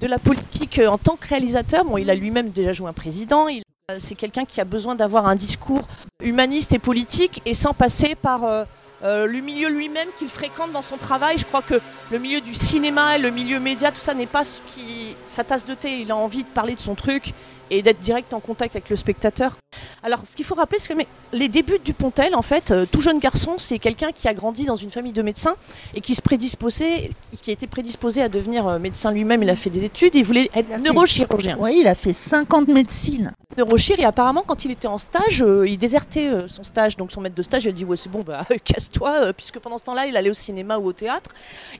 de 0.00 0.06
la 0.06 0.18
politique 0.18 0.78
euh, 0.78 0.88
en 0.88 0.98
tant 0.98 1.16
que 1.16 1.28
réalisateur. 1.28 1.84
Bon, 1.84 1.96
il 1.96 2.10
a 2.10 2.14
lui-même 2.14 2.50
déjà 2.50 2.72
joué 2.72 2.88
un 2.88 2.92
président. 2.92 3.46
Euh, 3.48 3.96
c'est 3.98 4.14
quelqu'un 4.14 4.44
qui 4.44 4.60
a 4.60 4.64
besoin 4.64 4.94
d'avoir 4.94 5.26
un 5.26 5.34
discours 5.34 5.86
humaniste 6.22 6.72
et 6.72 6.78
politique 6.78 7.40
et 7.46 7.54
sans 7.54 7.74
passer 7.74 8.14
par 8.14 8.44
euh, 8.44 8.64
le 9.02 9.40
milieu 9.40 9.68
lui-même 9.68 10.08
qu'il 10.18 10.28
fréquente 10.28 10.72
dans 10.72 10.82
son 10.82 10.96
travail. 10.96 11.38
Je 11.38 11.44
crois 11.44 11.62
que 11.62 11.80
le 12.10 12.18
milieu 12.18 12.40
du 12.40 12.54
cinéma 12.54 13.16
et 13.16 13.20
le 13.20 13.30
milieu 13.30 13.60
média, 13.60 13.90
tout 13.90 14.00
ça 14.00 14.14
n'est 14.14 14.26
pas 14.26 14.44
ce 14.44 14.60
qui, 14.68 15.16
sa 15.28 15.44
tasse 15.44 15.64
de 15.64 15.74
thé. 15.74 16.00
Il 16.00 16.10
a 16.10 16.16
envie 16.16 16.44
de 16.44 16.48
parler 16.48 16.74
de 16.74 16.80
son 16.80 16.94
truc 16.94 17.32
et 17.72 17.82
d'être 17.82 18.00
direct 18.00 18.34
en 18.34 18.40
contact 18.40 18.76
avec 18.76 18.90
le 18.90 18.96
spectateur. 18.96 19.56
Alors, 20.02 20.20
ce 20.26 20.34
qu'il 20.34 20.44
faut 20.44 20.54
rappeler, 20.54 20.78
c'est 20.78 20.92
que 20.92 20.98
les 21.32 21.48
débuts 21.48 21.78
du 21.82 21.94
Pontel, 21.94 22.34
en 22.34 22.42
fait, 22.42 22.70
euh, 22.70 22.86
tout 22.90 23.00
jeune 23.00 23.18
garçon, 23.18 23.54
c'est 23.58 23.78
quelqu'un 23.78 24.10
qui 24.10 24.26
a 24.26 24.34
grandi 24.34 24.64
dans 24.64 24.76
une 24.76 24.90
famille 24.90 25.12
de 25.12 25.22
médecins 25.22 25.54
et 25.94 26.00
qui 26.00 26.14
se 26.14 26.22
prédisposait, 26.22 27.10
qui 27.40 27.50
a 27.50 27.52
été 27.52 27.66
prédisposé 27.66 28.20
à 28.20 28.28
devenir 28.28 28.66
euh, 28.66 28.78
médecin 28.78 29.12
lui-même. 29.12 29.42
Il 29.42 29.50
a 29.50 29.56
fait 29.56 29.70
des 29.70 29.84
études, 29.84 30.14
il 30.14 30.24
voulait 30.24 30.50
être 30.54 30.68
neurochirurgien. 30.80 31.56
Oui, 31.58 31.78
il 31.80 31.86
a 31.86 31.94
fait 31.94 32.12
50 32.12 32.68
médecines. 32.68 33.32
Neurochir 33.56 34.00
et 34.00 34.04
apparemment 34.04 34.42
quand 34.46 34.64
il 34.64 34.70
était 34.70 34.88
en 34.88 34.96
stage, 34.96 35.42
euh, 35.42 35.68
il 35.68 35.76
désertait 35.76 36.30
son 36.46 36.62
stage, 36.62 36.96
donc 36.96 37.12
son 37.12 37.20
maître 37.20 37.34
de 37.34 37.42
stage, 37.42 37.64
il 37.64 37.68
a 37.68 37.72
dit 37.72 37.84
ouais 37.84 37.98
c'est 37.98 38.08
bon 38.08 38.22
bah 38.26 38.46
casse-toi, 38.64 39.32
puisque 39.34 39.58
pendant 39.58 39.76
ce 39.76 39.84
temps-là 39.84 40.06
il 40.06 40.16
allait 40.16 40.30
au 40.30 40.34
cinéma 40.34 40.78
ou 40.78 40.86
au 40.86 40.92
théâtre 40.94 41.30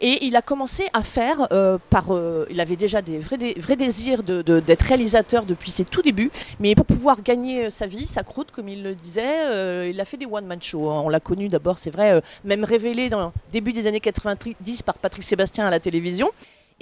et 0.02 0.26
il 0.26 0.36
a 0.36 0.42
commencé 0.42 0.84
à 0.92 1.02
faire 1.02 1.48
par, 1.88 2.10
il 2.50 2.60
avait 2.60 2.76
déjà 2.76 3.00
des 3.00 3.18
vrais, 3.18 3.76
désirs 3.76 4.22
d'être 4.22 4.44
de, 4.44 4.60
d'être 4.60 4.82
réalisateur 4.82 5.46
depuis 5.46 5.70
ses 5.70 5.81
tout 5.84 6.02
débuts, 6.02 6.30
mais 6.60 6.74
pour 6.74 6.86
pouvoir 6.86 7.22
gagner 7.22 7.70
sa 7.70 7.86
vie, 7.86 8.06
sa 8.06 8.22
croûte, 8.22 8.50
comme 8.50 8.68
il 8.68 8.82
le 8.82 8.94
disait. 8.94 9.46
Euh, 9.46 9.88
il 9.90 10.00
a 10.00 10.04
fait 10.04 10.16
des 10.16 10.26
one-man 10.26 10.60
shows. 10.60 10.90
Hein. 10.90 11.02
On 11.04 11.08
l'a 11.08 11.20
connu 11.20 11.48
d'abord, 11.48 11.78
c'est 11.78 11.90
vrai, 11.90 12.12
euh, 12.12 12.20
même 12.44 12.64
révélé 12.64 13.08
dans 13.08 13.26
le 13.26 13.32
début 13.52 13.72
des 13.72 13.86
années 13.86 14.00
90 14.00 14.82
par 14.82 14.94
Patrick 14.98 15.24
Sébastien 15.24 15.66
à 15.66 15.70
la 15.70 15.80
télévision. 15.80 16.30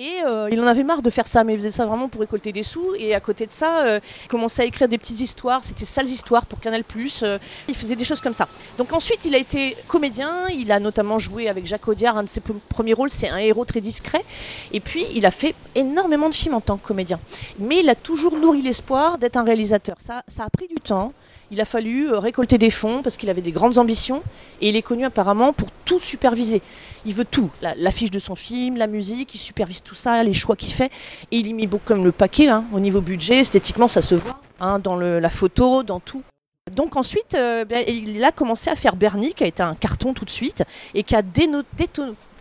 Et 0.00 0.23
euh, 0.26 0.49
il 0.50 0.59
en 0.62 0.66
avait 0.66 0.83
marre 0.83 1.02
de 1.02 1.11
faire 1.11 1.26
ça, 1.26 1.45
mais 1.45 1.52
il 1.52 1.57
faisait 1.59 1.71
ça 1.71 1.85
vraiment 1.85 2.09
pour 2.09 2.23
récolter 2.23 2.52
des 2.52 2.62
sous. 2.62 2.95
Et 2.95 3.14
à 3.14 3.21
côté 3.21 3.45
de 3.45 3.50
ça, 3.50 3.83
euh, 3.83 4.00
il 4.25 4.28
commençait 4.28 4.62
à 4.62 4.64
écrire 4.64 4.88
des 4.88 4.97
petites 4.97 5.21
histoires. 5.21 5.62
C'était 5.62 5.85
sales 5.85 6.09
histoires 6.09 6.47
pour 6.47 6.59
Canal+. 6.59 6.83
Euh, 7.23 7.38
il 7.69 7.75
faisait 7.75 7.97
des 7.97 8.07
choses 8.07 8.23
comme 8.23 8.33
ça. 8.33 8.49
Donc 8.78 8.95
ensuite, 8.95 9.26
il 9.26 9.35
a 9.35 9.38
été 9.38 9.76
comédien. 9.88 10.49
Il 10.54 10.73
a 10.73 10.80
notamment 10.80 11.19
joué 11.19 11.50
avec 11.50 11.66
Jacques 11.66 11.87
Audiard. 11.87 12.16
Un 12.16 12.23
de 12.23 12.30
ses 12.30 12.40
premiers 12.40 12.95
rôles, 12.95 13.11
c'est 13.11 13.28
un 13.28 13.37
héros 13.37 13.66
très 13.66 13.83
discret. 13.83 14.25
Et 14.73 14.80
puis, 14.80 15.04
il 15.14 15.26
a 15.26 15.30
fait 15.30 15.54
énormément 15.75 16.30
de 16.30 16.35
films 16.35 16.54
en 16.54 16.62
tant 16.62 16.78
que 16.78 16.87
comédien. 16.87 17.21
Mais 17.59 17.80
il 17.80 17.88
a 17.90 17.95
toujours 17.95 18.38
nourri 18.38 18.62
l'espoir 18.62 19.19
d'être 19.19 19.37
un 19.37 19.45
réalisateur. 19.45 19.97
Ça, 19.99 20.23
ça 20.28 20.45
a 20.45 20.49
pris 20.49 20.66
du 20.66 20.76
temps. 20.76 21.12
Il 21.50 21.61
a 21.61 21.64
fallu 21.64 22.12
récolter 22.12 22.59
des 22.59 22.71
fonds 22.71 23.02
parce 23.02 23.16
qu'il 23.16 23.28
avait 23.28 23.40
des 23.42 23.50
grandes 23.50 23.78
ambitions. 23.78 24.23
Et 24.61 24.69
il 24.69 24.76
est 24.76 24.83
connu 24.83 25.04
apparemment 25.04 25.52
pour 25.52 25.69
tout 25.85 25.99
superviser. 25.99 26.62
Il 27.04 27.14
veut 27.14 27.25
tout. 27.25 27.50
L'affiche 27.76 28.11
de 28.11 28.19
son 28.19 28.37
film, 28.37 28.76
la 28.76 28.87
musique, 28.87 29.35
il 29.35 29.38
supervise 29.38 29.83
tout 29.83 29.95
ça, 29.95 30.23
les 30.23 30.35
choix 30.35 30.54
qu'il 30.54 30.73
fait. 30.73 30.90
Et 31.30 31.38
il 31.38 31.47
y 31.47 31.54
met 31.54 31.66
beaucoup 31.66 31.85
comme 31.87 32.04
le 32.04 32.12
paquet 32.12 32.49
hein, 32.49 32.64
au 32.73 32.80
niveau 32.80 33.00
budget. 33.00 33.40
Esthétiquement, 33.40 33.88
ça 33.88 34.02
se 34.02 34.14
voit 34.14 34.40
hein, 34.61 34.78
dans 34.78 34.97
la 34.97 35.30
photo, 35.30 35.83
dans 35.83 36.00
tout. 36.00 36.23
Donc 36.71 36.97
ensuite, 36.97 37.35
euh, 37.35 37.64
ben, 37.64 37.85
il 37.88 38.23
a 38.23 38.30
commencé 38.30 38.71
à 38.71 38.76
faire 38.76 38.95
Bernie, 38.95 39.35
qui 39.35 39.42
a 39.45 39.47
été 39.47 39.62
un 39.62 39.75
carton 39.75 40.14
tout 40.14 40.25
de 40.25 40.30
suite, 40.30 40.62
et 40.95 41.02
qui 41.02 41.16
a 41.16 41.23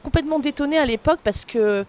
complètement 0.03 0.39
détonné 0.39 0.77
à 0.77 0.85
l'époque 0.85 1.19
parce 1.23 1.45
que 1.45 1.85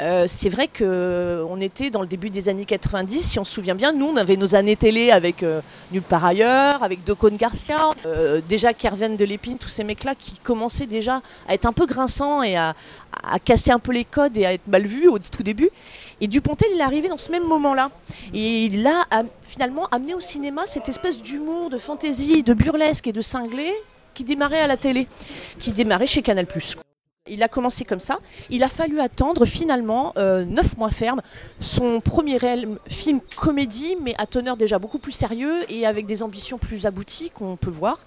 euh, 0.00 0.26
c'est 0.28 0.48
vrai 0.48 0.68
qu'on 0.68 0.84
euh, 0.84 1.56
était 1.60 1.90
dans 1.90 2.02
le 2.02 2.06
début 2.06 2.30
des 2.30 2.48
années 2.48 2.64
90, 2.64 3.20
si 3.20 3.38
on 3.40 3.44
se 3.44 3.52
souvient 3.52 3.74
bien, 3.74 3.92
nous 3.92 4.06
on 4.06 4.16
avait 4.16 4.36
nos 4.36 4.54
années 4.54 4.76
télé 4.76 5.10
avec 5.10 5.42
euh, 5.42 5.60
Nulle 5.90 6.02
part 6.02 6.24
ailleurs, 6.24 6.84
avec 6.84 7.04
Docon 7.04 7.32
Garcia, 7.36 7.90
déjà 8.48 8.72
Kerven 8.74 9.16
de 9.16 9.24
Lépine, 9.24 9.58
tous 9.58 9.68
ces 9.68 9.84
mecs-là 9.84 10.14
qui 10.14 10.34
commençaient 10.34 10.86
déjà 10.86 11.20
à 11.48 11.54
être 11.54 11.66
un 11.66 11.72
peu 11.72 11.86
grinçants 11.86 12.42
et 12.42 12.56
à, 12.56 12.74
casser 13.44 13.72
un 13.72 13.78
peu 13.78 13.92
les 13.92 14.04
codes 14.04 14.36
et 14.36 14.46
à 14.46 14.52
être 14.52 14.68
mal 14.68 14.86
vus 14.86 15.08
au 15.08 15.18
tout 15.18 15.42
début. 15.42 15.70
Et 16.20 16.28
Dupontel, 16.28 16.68
il 16.74 16.80
est 16.80 16.84
arrivé 16.84 17.08
dans 17.08 17.16
ce 17.16 17.32
même 17.32 17.44
moment-là. 17.44 17.90
Et 18.32 18.66
il 18.66 18.86
a 18.86 19.06
finalement 19.42 19.86
amené 19.86 20.14
au 20.14 20.20
cinéma 20.20 20.62
cette 20.66 20.88
espèce 20.88 21.20
d'humour, 21.20 21.70
de 21.70 21.78
fantaisie, 21.78 22.42
de 22.42 22.54
burlesque 22.54 23.06
et 23.06 23.12
de 23.12 23.20
cinglé 23.20 23.72
qui 24.14 24.24
démarrait 24.24 24.60
à 24.60 24.66
la 24.66 24.76
télé, 24.76 25.08
qui 25.58 25.72
démarrait 25.72 26.06
chez 26.06 26.22
Canal+. 26.22 26.46
Il 27.30 27.42
a 27.42 27.48
commencé 27.48 27.84
comme 27.84 28.00
ça. 28.00 28.18
Il 28.50 28.62
a 28.62 28.68
fallu 28.68 29.00
attendre 29.00 29.44
finalement 29.44 30.12
euh, 30.16 30.44
neuf 30.44 30.76
mois 30.76 30.90
ferme 30.90 31.22
son 31.60 32.00
premier 32.00 32.38
film 32.88 33.20
comédie, 33.36 33.96
mais 34.02 34.14
à 34.18 34.26
teneur 34.26 34.56
déjà 34.56 34.78
beaucoup 34.78 34.98
plus 34.98 35.12
sérieux 35.12 35.64
et 35.68 35.86
avec 35.86 36.06
des 36.06 36.22
ambitions 36.22 36.58
plus 36.58 36.86
abouties 36.86 37.30
qu'on 37.30 37.56
peut 37.56 37.70
voir. 37.70 37.98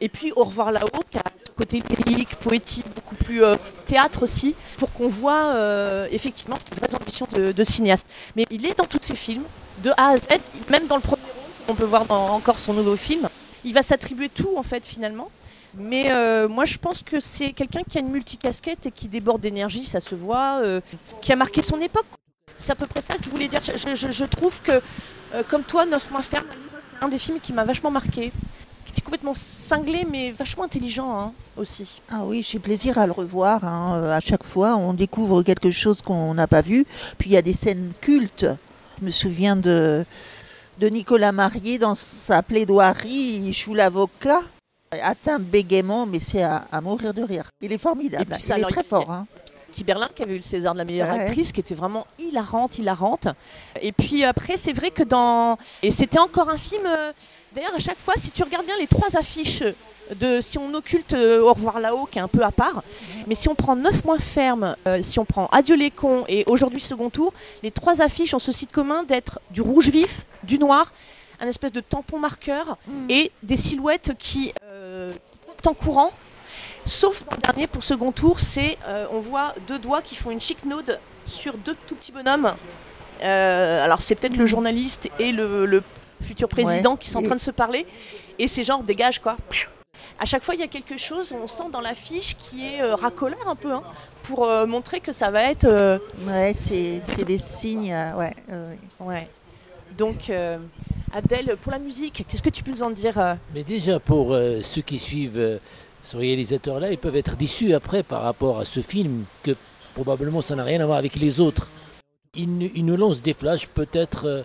Et 0.00 0.08
puis 0.08 0.32
Au 0.34 0.44
revoir 0.44 0.72
là-haut, 0.72 1.04
qui 1.10 1.18
a 1.18 1.22
côté 1.56 1.82
lyrique, 2.06 2.36
poétique, 2.36 2.86
beaucoup 2.94 3.14
plus 3.14 3.44
euh, 3.44 3.54
théâtre 3.86 4.22
aussi, 4.22 4.54
pour 4.78 4.92
qu'on 4.92 5.08
voit 5.08 5.52
euh, 5.54 6.08
effectivement 6.10 6.56
ses 6.58 6.74
vraies 6.74 6.94
ambitions 6.94 7.28
de, 7.32 7.64
cinéaste. 7.64 8.06
Mais 8.34 8.46
il 8.50 8.66
est 8.66 8.76
dans 8.76 8.86
tous 8.86 8.98
ses 9.00 9.14
films, 9.14 9.44
de 9.82 9.90
A 9.96 10.10
à 10.10 10.16
Z, 10.16 10.26
même 10.70 10.86
dans 10.86 10.96
le 10.96 11.02
premier 11.02 11.22
rôle, 11.22 11.52
on 11.68 11.74
peut 11.74 11.84
voir 11.84 12.10
encore 12.10 12.58
son 12.58 12.72
nouveau 12.72 12.96
film. 12.96 13.28
Il 13.64 13.72
va 13.72 13.82
s'attribuer 13.82 14.28
tout 14.28 14.56
en 14.56 14.62
fait 14.62 14.84
finalement. 14.84 15.30
Mais 15.78 16.10
euh, 16.10 16.48
moi 16.48 16.64
je 16.64 16.78
pense 16.78 17.02
que 17.02 17.20
c'est 17.20 17.52
quelqu'un 17.52 17.82
qui 17.88 17.98
a 17.98 18.00
une 18.00 18.10
multicasquette 18.10 18.86
et 18.86 18.90
qui 18.90 19.08
déborde 19.08 19.40
d'énergie, 19.40 19.84
ça 19.84 20.00
se 20.00 20.14
voit, 20.14 20.60
euh, 20.62 20.80
qui 21.20 21.32
a 21.32 21.36
marqué 21.36 21.62
son 21.62 21.80
époque. 21.80 22.06
C'est 22.58 22.72
à 22.72 22.76
peu 22.76 22.86
près 22.86 23.00
ça 23.00 23.16
que 23.16 23.24
je 23.24 23.30
voulais 23.30 23.48
dire. 23.48 23.60
Je, 23.62 24.24
trouve 24.24 24.62
que, 24.62 24.80
euh, 25.34 25.42
comme 25.48 25.62
toi, 25.64 25.84
Neuf 25.86 26.10
mois 26.10 26.22
ferme, 26.22 26.46
un 27.00 27.08
des 27.08 27.18
films 27.18 27.40
qui 27.40 27.52
m'a 27.52 27.64
vachement 27.64 27.90
marqué. 27.90 28.32
Qui 28.86 28.92
était 28.92 29.00
complètement 29.02 29.34
cinglé, 29.34 30.06
mais 30.08 30.30
vachement 30.30 30.64
intelligent 30.64 31.18
hein, 31.18 31.32
aussi. 31.56 32.00
Ah 32.10 32.20
oui, 32.24 32.46
j'ai 32.48 32.58
plaisir 32.60 32.96
à 32.98 33.06
le 33.06 33.12
revoir. 33.12 33.64
hein. 33.64 34.04
À 34.10 34.20
chaque 34.20 34.44
fois, 34.44 34.76
on 34.76 34.94
découvre 34.94 35.42
quelque 35.42 35.70
chose 35.72 36.00
qu'on 36.00 36.34
n'a 36.34 36.46
pas 36.46 36.62
vu. 36.62 36.84
Puis 37.18 37.30
il 37.30 37.32
y 37.32 37.36
a 37.36 37.42
des 37.42 37.54
scènes 37.54 37.92
cultes. 38.00 38.46
Je 39.00 39.06
me 39.06 39.10
souviens 39.10 39.56
de, 39.56 40.04
de 40.78 40.88
Nicolas 40.88 41.32
Marié 41.32 41.78
dans 41.78 41.94
sa 41.96 42.42
plaidoirie. 42.42 43.40
Il 43.44 43.52
joue 43.52 43.74
l'avocat, 43.74 44.42
atteint 45.02 45.38
bégaiement, 45.38 46.06
mais 46.06 46.20
c'est 46.20 46.42
à, 46.42 46.64
à 46.70 46.80
mourir 46.80 47.14
de 47.14 47.22
rire. 47.22 47.44
Il 47.60 47.72
est 47.72 47.78
formidable. 47.78 48.26
Puis 48.30 48.40
ça, 48.42 48.54
il 48.56 48.60
est 48.60 48.64
alors, 48.64 48.70
très 48.70 48.82
il- 48.82 48.86
fort. 48.88 49.10
hein. 49.10 49.26
Kiberlin 49.72 50.08
qui 50.14 50.22
avait 50.22 50.34
eu 50.34 50.36
le 50.36 50.42
César 50.42 50.72
de 50.72 50.78
la 50.78 50.84
meilleure 50.84 51.12
Ouais. 51.12 51.20
actrice, 51.22 51.50
qui 51.50 51.58
était 51.58 51.74
vraiment 51.74 52.06
hilarante, 52.20 52.78
hilarante. 52.78 53.26
Et 53.82 53.90
puis 53.90 54.22
après, 54.22 54.56
c'est 54.56 54.72
vrai 54.72 54.92
que 54.92 55.02
dans. 55.02 55.58
Et 55.82 55.90
c'était 55.90 56.20
encore 56.20 56.48
un 56.48 56.58
film. 56.58 56.82
euh, 56.86 57.12
D'ailleurs, 57.56 57.74
à 57.74 57.80
chaque 57.80 57.98
fois, 57.98 58.14
si 58.16 58.30
tu 58.30 58.42
regardes 58.44 58.66
bien 58.66 58.76
les 58.78 58.86
trois 58.86 59.16
affiches 59.16 59.62
de 60.20 60.40
si 60.40 60.58
on 60.58 60.72
occulte 60.74 61.14
euh, 61.14 61.40
Au 61.42 61.52
revoir 61.54 61.80
là-haut, 61.80 62.06
qui 62.10 62.18
est 62.18 62.22
un 62.22 62.28
peu 62.28 62.42
à 62.42 62.50
part, 62.52 62.82
mais 63.26 63.34
si 63.34 63.48
on 63.48 63.54
prend 63.56 63.74
9 63.74 64.04
mois 64.04 64.18
ferme, 64.18 64.76
euh, 64.86 65.00
si 65.02 65.18
on 65.18 65.24
prend 65.24 65.46
Adieu 65.50 65.74
les 65.76 65.90
cons 65.90 66.24
et 66.28 66.44
aujourd'hui 66.46 66.80
second 66.80 67.10
tour, 67.10 67.32
les 67.64 67.70
trois 67.72 68.00
affiches 68.02 68.34
ont 68.34 68.38
ce 68.38 68.52
site 68.52 68.70
commun 68.70 69.02
d'être 69.04 69.40
du 69.50 69.60
rouge 69.60 69.88
vif, 69.88 70.26
du 70.44 70.58
noir, 70.58 70.92
un 71.40 71.46
espèce 71.46 71.72
de 71.72 71.80
tampon 71.80 72.18
marqueur 72.18 72.76
Mm. 72.86 73.10
et 73.10 73.32
des 73.42 73.56
silhouettes 73.56 74.12
qui, 74.18 74.52
euh, 74.64 75.12
qui 75.62 75.68
en 75.68 75.74
courant. 75.74 76.12
Sauf 76.86 77.24
le 77.30 77.36
dernier 77.38 77.66
pour 77.66 77.82
second 77.82 78.12
tour, 78.12 78.40
c'est 78.40 78.76
euh, 78.86 79.06
on 79.10 79.20
voit 79.20 79.54
deux 79.66 79.78
doigts 79.78 80.02
qui 80.02 80.14
font 80.16 80.30
une 80.30 80.40
chic 80.40 80.64
node 80.64 81.00
sur 81.26 81.56
deux 81.56 81.76
tout 81.86 81.94
petits 81.94 82.12
bonhommes. 82.12 82.52
Euh, 83.22 83.82
alors 83.84 84.02
c'est 84.02 84.14
peut-être 84.14 84.36
le 84.36 84.44
journaliste 84.46 85.08
et 85.18 85.32
le, 85.32 85.64
le 85.66 85.82
futur 86.22 86.48
président 86.48 86.92
Ouais. 86.92 86.98
qui 86.98 87.08
sont 87.08 87.20
en 87.20 87.22
train 87.22 87.36
de 87.36 87.40
se 87.40 87.50
parler 87.50 87.86
et 88.38 88.48
c'est 88.48 88.64
genre 88.64 88.82
dégage 88.82 89.20
quoi. 89.20 89.36
À 90.18 90.26
chaque 90.26 90.42
fois 90.42 90.54
il 90.54 90.60
y 90.60 90.64
a 90.64 90.68
quelque 90.68 90.96
chose, 90.98 91.32
on 91.32 91.46
sent 91.48 91.70
dans 91.72 91.80
l'affiche 91.80 92.36
qui 92.38 92.66
est 92.66 92.82
euh, 92.82 92.94
racoleur 92.94 93.48
un 93.48 93.56
peu 93.56 93.72
hein, 93.72 93.82
pour 94.22 94.44
euh, 94.44 94.66
montrer 94.66 95.00
que 95.00 95.12
ça 95.12 95.30
va 95.30 95.44
être 95.44 95.64
euh, 95.64 95.98
Ouais, 96.26 96.52
c'est 96.54 97.00
des 97.24 97.38
signes. 97.38 97.96
ouais, 98.16 98.32
ouais. 99.00 99.28
Donc 99.96 100.30
euh, 100.30 100.58
Abdel 101.12 101.56
pour 101.60 101.72
la 101.72 101.78
musique, 101.78 102.24
qu'est-ce 102.28 102.42
que 102.42 102.50
tu 102.50 102.62
peux 102.62 102.70
nous 102.70 102.82
en 102.82 102.90
dire 102.90 103.18
euh 103.18 103.34
Mais 103.54 103.62
déjà, 103.64 104.00
pour 104.00 104.32
euh, 104.32 104.60
ceux 104.62 104.82
qui 104.82 104.98
suivent 104.98 105.60
ce 106.02 106.16
réalisateur-là, 106.16 106.90
ils 106.90 106.98
peuvent 106.98 107.16
être 107.16 107.36
déçus 107.36 107.74
après 107.74 108.02
par 108.02 108.22
rapport 108.22 108.58
à 108.60 108.64
ce 108.64 108.80
film, 108.80 109.24
que 109.42 109.52
probablement 109.94 110.42
ça 110.42 110.56
n'a 110.56 110.64
rien 110.64 110.80
à 110.80 110.86
voir 110.86 110.98
avec 110.98 111.16
les 111.16 111.40
autres. 111.40 111.68
Il, 112.34 112.58
nous- 112.58 112.96
lance 112.96 113.22
des 113.22 113.32
flashs, 113.32 113.68
peut-être. 113.68 114.44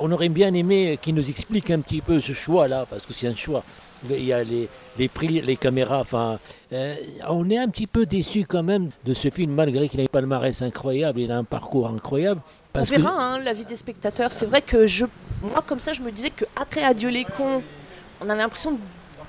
on 0.00 0.10
aurait 0.10 0.30
bien 0.30 0.54
aimé 0.54 0.98
qu'il 1.00 1.14
nous 1.14 1.28
explique 1.28 1.70
un 1.70 1.80
petit 1.80 2.00
peu 2.00 2.18
ce 2.18 2.32
choix-là, 2.32 2.86
parce 2.88 3.04
que 3.04 3.12
c'est 3.12 3.28
un 3.28 3.36
choix. 3.36 3.62
Il 4.08 4.24
y 4.24 4.32
a 4.32 4.44
les, 4.44 4.68
les 4.96 5.08
prix, 5.08 5.40
les 5.40 5.56
caméras, 5.56 6.00
enfin. 6.00 6.38
euh, 6.72 6.94
on 7.28 7.50
est 7.50 7.58
un 7.58 7.68
petit 7.68 7.86
peu 7.86 8.06
déçus 8.06 8.44
quand 8.48 8.62
même 8.62 8.90
de 9.04 9.12
ce 9.14 9.28
film, 9.30 9.52
malgré 9.52 9.88
qu'il 9.88 10.00
a 10.00 10.04
un 10.04 10.06
palmarès 10.06 10.62
incroyable, 10.62 11.20
il 11.20 11.32
a 11.32 11.36
un 11.36 11.44
parcours 11.44 11.88
incroyable. 11.88 12.40
On 12.46 12.50
Parce 12.72 12.90
que- 12.90 12.96
verra 13.00 13.10
hein, 13.20 13.40
l'avis 13.40 13.64
des 13.64 13.74
spectateurs. 13.76 14.30
C'est 14.32 14.46
vrai 14.46 14.62
que 14.62 14.86
je, 14.86 15.04
moi 15.42 15.64
comme 15.66 15.80
ça, 15.80 15.92
je 15.92 16.00
me 16.02 16.12
disais 16.12 16.30
que 16.30 16.44
après 16.54 16.84
Adieu 16.84 17.08
les 17.10 17.24
cons, 17.24 17.62
on 18.20 18.28
avait 18.30 18.40
l'impression 18.42 18.72
de 18.72 18.78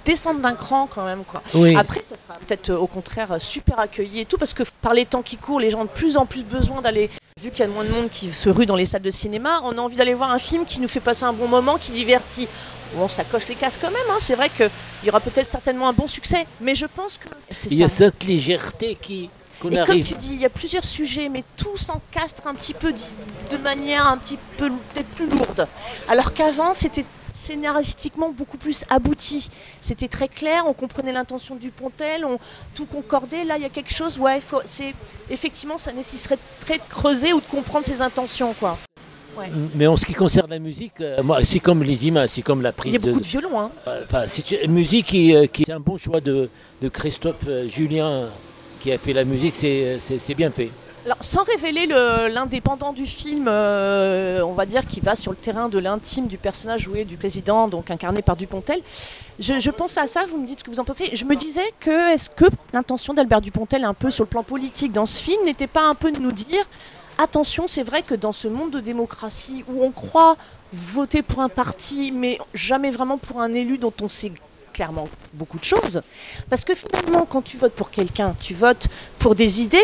descendre 0.06 0.40
d'un 0.40 0.54
cran 0.54 0.88
quand 0.94 1.04
même 1.06 1.24
quoi. 1.24 1.42
oui. 1.56 1.76
Après, 1.76 2.02
ça 2.04 2.16
sera 2.16 2.36
peut-être 2.36 2.70
euh, 2.70 2.78
au 2.78 2.88
contraire 2.88 3.32
euh, 3.34 3.40
super 3.40 3.80
accueilli 3.80 4.20
et 4.22 4.26
tout, 4.26 4.38
parce 4.38 4.54
que 4.54 4.64
par 4.82 4.94
les 4.94 5.06
temps 5.06 5.22
qui 5.24 5.38
courent, 5.38 5.60
les 5.60 5.70
gens 5.72 5.82
ont 5.82 5.86
de 5.86 5.90
plus 5.90 6.16
en 6.18 6.26
plus 6.26 6.44
besoin 6.44 6.82
d'aller, 6.82 7.10
vu 7.42 7.52
qu'il 7.52 7.62
y 7.62 7.64
a 7.64 7.68
moins 7.68 7.84
de 7.84 7.90
monde 7.90 8.10
qui 8.10 8.32
se 8.32 8.50
rue 8.50 8.66
dans 8.66 8.76
les 8.76 8.86
salles 8.86 9.02
de 9.02 9.12
cinéma, 9.12 9.62
on 9.64 9.78
a 9.78 9.82
envie 9.82 9.96
d'aller 9.96 10.14
voir 10.14 10.32
un 10.32 10.40
film 10.40 10.66
qui 10.66 10.80
nous 10.80 10.88
fait 10.88 11.00
passer 11.00 11.24
un 11.24 11.34
bon 11.34 11.48
moment, 11.48 11.78
qui 11.78 11.92
divertit. 11.92 12.48
Bon, 12.96 13.08
ça 13.08 13.24
coche 13.24 13.48
les 13.48 13.56
cases 13.56 13.78
quand 13.80 13.92
même, 13.92 14.02
hein. 14.10 14.18
c'est 14.20 14.36
vrai 14.36 14.50
qu'il 14.50 14.70
y 15.06 15.10
aura 15.10 15.20
peut-être 15.20 15.50
certainement 15.50 15.88
un 15.90 15.94
bon 15.94 16.08
succès, 16.08 16.48
mais 16.60 16.74
je 16.74 16.88
pense 16.88 17.18
que 17.18 17.30
c'est 17.52 17.72
il 17.72 17.78
y 17.78 17.84
a 17.84 17.88
cette 17.88 18.24
légèreté 18.24 18.98
qui 19.00 19.26
Et 19.26 19.30
comme 19.60 19.78
arrive. 19.78 20.08
tu 20.08 20.16
dis, 20.16 20.34
il 20.34 20.42
y 20.42 20.46
a 20.46 20.50
plusieurs 20.50 20.84
sujets, 20.84 21.30
mais 21.30 21.44
tout 21.56 21.78
s'encastre 21.78 22.48
un 22.48 22.56
petit 22.56 22.74
peu 22.74 22.92
de 22.92 23.58
manière 23.58 24.08
un 24.08 24.18
petit 24.18 24.40
peu 24.58 24.70
peut-être 24.70 25.10
plus 25.10 25.30
lourde. 25.30 25.68
Alors 26.08 26.34
qu'avant, 26.34 26.74
c'était 26.74 27.06
scénaristiquement 27.34 28.32
beaucoup 28.32 28.58
plus 28.58 28.84
abouti. 28.90 29.50
C'était 29.82 30.08
très 30.08 30.28
clair, 30.28 30.64
on 30.68 30.74
comprenait 30.74 31.12
l'intention 31.14 31.56
du 31.56 31.72
Pontel, 31.72 32.26
on 32.26 32.38
tout 32.76 32.86
concordait. 32.86 33.44
Là, 33.44 33.58
il 33.58 33.64
y 33.64 33.66
a 33.66 33.70
quelque 33.70 33.94
chose, 33.94 34.18
ouais, 34.20 34.40
faut- 34.42 34.62
c'est 34.66 34.94
effectivement, 35.30 35.78
ça 35.78 35.92
nécessiterait 35.92 36.38
très 36.62 36.78
de 36.78 36.84
creuser 36.90 37.34
ou 37.34 37.40
de 37.40 37.46
comprendre 37.46 37.86
ses 37.86 38.02
intentions, 38.02 38.54
quoi. 38.54 38.78
Mais 39.76 39.88
en 39.88 39.96
ce 39.96 40.06
qui 40.06 40.14
concerne 40.14 40.50
la 40.50 40.60
musique, 40.60 41.00
euh, 41.00 41.24
moi, 41.24 41.42
c'est 41.46 41.60
comme 41.62 41.82
les 41.82 42.06
images, 42.08 42.30
c'est 42.32 42.42
comme 42.42 42.62
la 42.62 42.70
Il 42.72 42.74
prise 42.74 42.94
y 42.94 42.96
a 42.98 43.00
de. 43.00 43.06
beaucoup 43.08 43.22
de 43.22 43.26
violons, 43.26 43.58
hein. 43.60 43.72
euh, 43.88 44.04
Enfin, 44.04 44.24
c'est 44.28 44.52
une 44.52 44.74
musique 44.74 45.06
qui, 45.06 45.34
euh, 45.34 45.46
qui 45.48 45.64
est 45.64 45.72
un 45.72 45.80
bon 45.80 45.98
choix 45.98 46.20
de, 46.20 46.50
de 46.82 46.90
Christophe 46.90 47.46
Julien 47.70 48.28
qui 48.82 48.92
a 48.92 48.98
fait 48.98 49.14
la 49.14 49.24
musique, 49.24 49.56
c'est- 49.56 49.98
c'est 50.02 50.18
c'est 50.20 50.34
bien 50.34 50.52
fait. 50.52 50.72
Alors, 51.06 51.18
sans 51.22 51.44
révéler 51.44 51.88
le- 51.88 52.28
l'indépendant 52.28 52.92
du 52.94 53.06
film, 53.08 53.46
euh, 53.48 54.42
on 54.42 54.52
va 54.54 54.66
dire 54.66 54.86
qui 54.86 55.00
va 55.00 55.16
sur 55.16 55.32
le 55.32 55.38
terrain 55.38 55.70
de 55.70 55.80
l'intime 55.80 56.28
du 56.28 56.38
personnage 56.38 56.82
joué 56.82 57.06
du 57.06 57.16
président, 57.16 57.68
donc 57.68 57.90
incarné 57.90 58.22
par 58.22 58.36
Dupontel, 58.36 58.80
je, 59.40 59.60
je 59.60 59.72
pense 59.72 59.98
à 59.98 60.08
ça, 60.08 60.26
vous 60.30 60.38
me 60.38 60.46
dites 60.46 60.60
ce 60.60 60.64
que 60.66 60.70
vous 60.70 60.80
en 60.80 60.84
pensez. 60.84 61.10
Je 61.14 61.24
me 61.26 61.36
disais 61.36 61.64
que 61.80 62.14
est-ce 62.14 62.30
que 62.30 62.46
l'intention 62.74 63.14
d'Albert 63.14 63.40
Dupontel, 63.42 63.86
un 63.86 63.94
peu 63.94 64.12
sur 64.12 64.26
le 64.26 64.30
plan 64.30 64.44
politique 64.44 64.92
dans 64.92 65.06
ce 65.06 65.22
film, 65.22 65.42
n'était 65.46 65.68
pas 65.68 65.84
un 65.88 65.96
peu 65.96 66.12
de 66.12 66.20
nous 66.20 66.34
dire 66.34 66.64
attention, 67.18 67.68
c'est 67.68 67.84
vrai 67.84 68.02
que 68.02 68.14
dans 68.14 68.34
ce 68.34 68.48
monde 68.50 68.72
de 68.72 68.80
démocratie 68.82 69.64
où 69.70 69.84
on 69.84 69.92
croit 69.92 70.36
voter 70.74 71.22
pour 71.22 71.40
un 71.40 71.50
parti, 71.50 72.12
mais 72.12 72.38
jamais 72.54 72.92
vraiment 72.92 73.18
pour 73.18 73.42
un 73.42 73.54
élu 73.54 73.78
dont 73.78 73.94
on 74.02 74.10
sait 74.10 74.32
beaucoup 75.34 75.60
de 75.60 75.64
choses. 75.64 76.02
Parce 76.50 76.64
que 76.64 76.74
finalement, 76.74 77.26
quand 77.26 77.42
tu 77.42 77.58
votes 77.58 77.74
pour 77.74 77.92
quelqu'un, 77.92 78.34
tu 78.40 78.54
votes 78.54 78.88
pour 79.20 79.36
des 79.36 79.62
idées, 79.62 79.78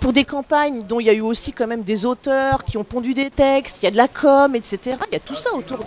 pour 0.00 0.12
des 0.12 0.24
campagnes 0.24 0.82
dont 0.82 1.00
il 1.00 1.06
y 1.06 1.10
a 1.10 1.12
eu 1.12 1.20
aussi 1.20 1.52
quand 1.52 1.66
même 1.66 1.82
des 1.82 2.06
auteurs 2.06 2.64
qui 2.64 2.76
ont 2.76 2.84
pondu 2.84 3.14
des 3.14 3.30
textes, 3.30 3.78
il 3.80 3.84
y 3.84 3.88
a 3.88 3.90
de 3.90 3.96
la 3.96 4.08
com, 4.08 4.54
etc. 4.54 4.96
Il 5.10 5.14
y 5.14 5.16
a 5.16 5.20
tout 5.20 5.34
ça 5.34 5.54
autour 5.54 5.78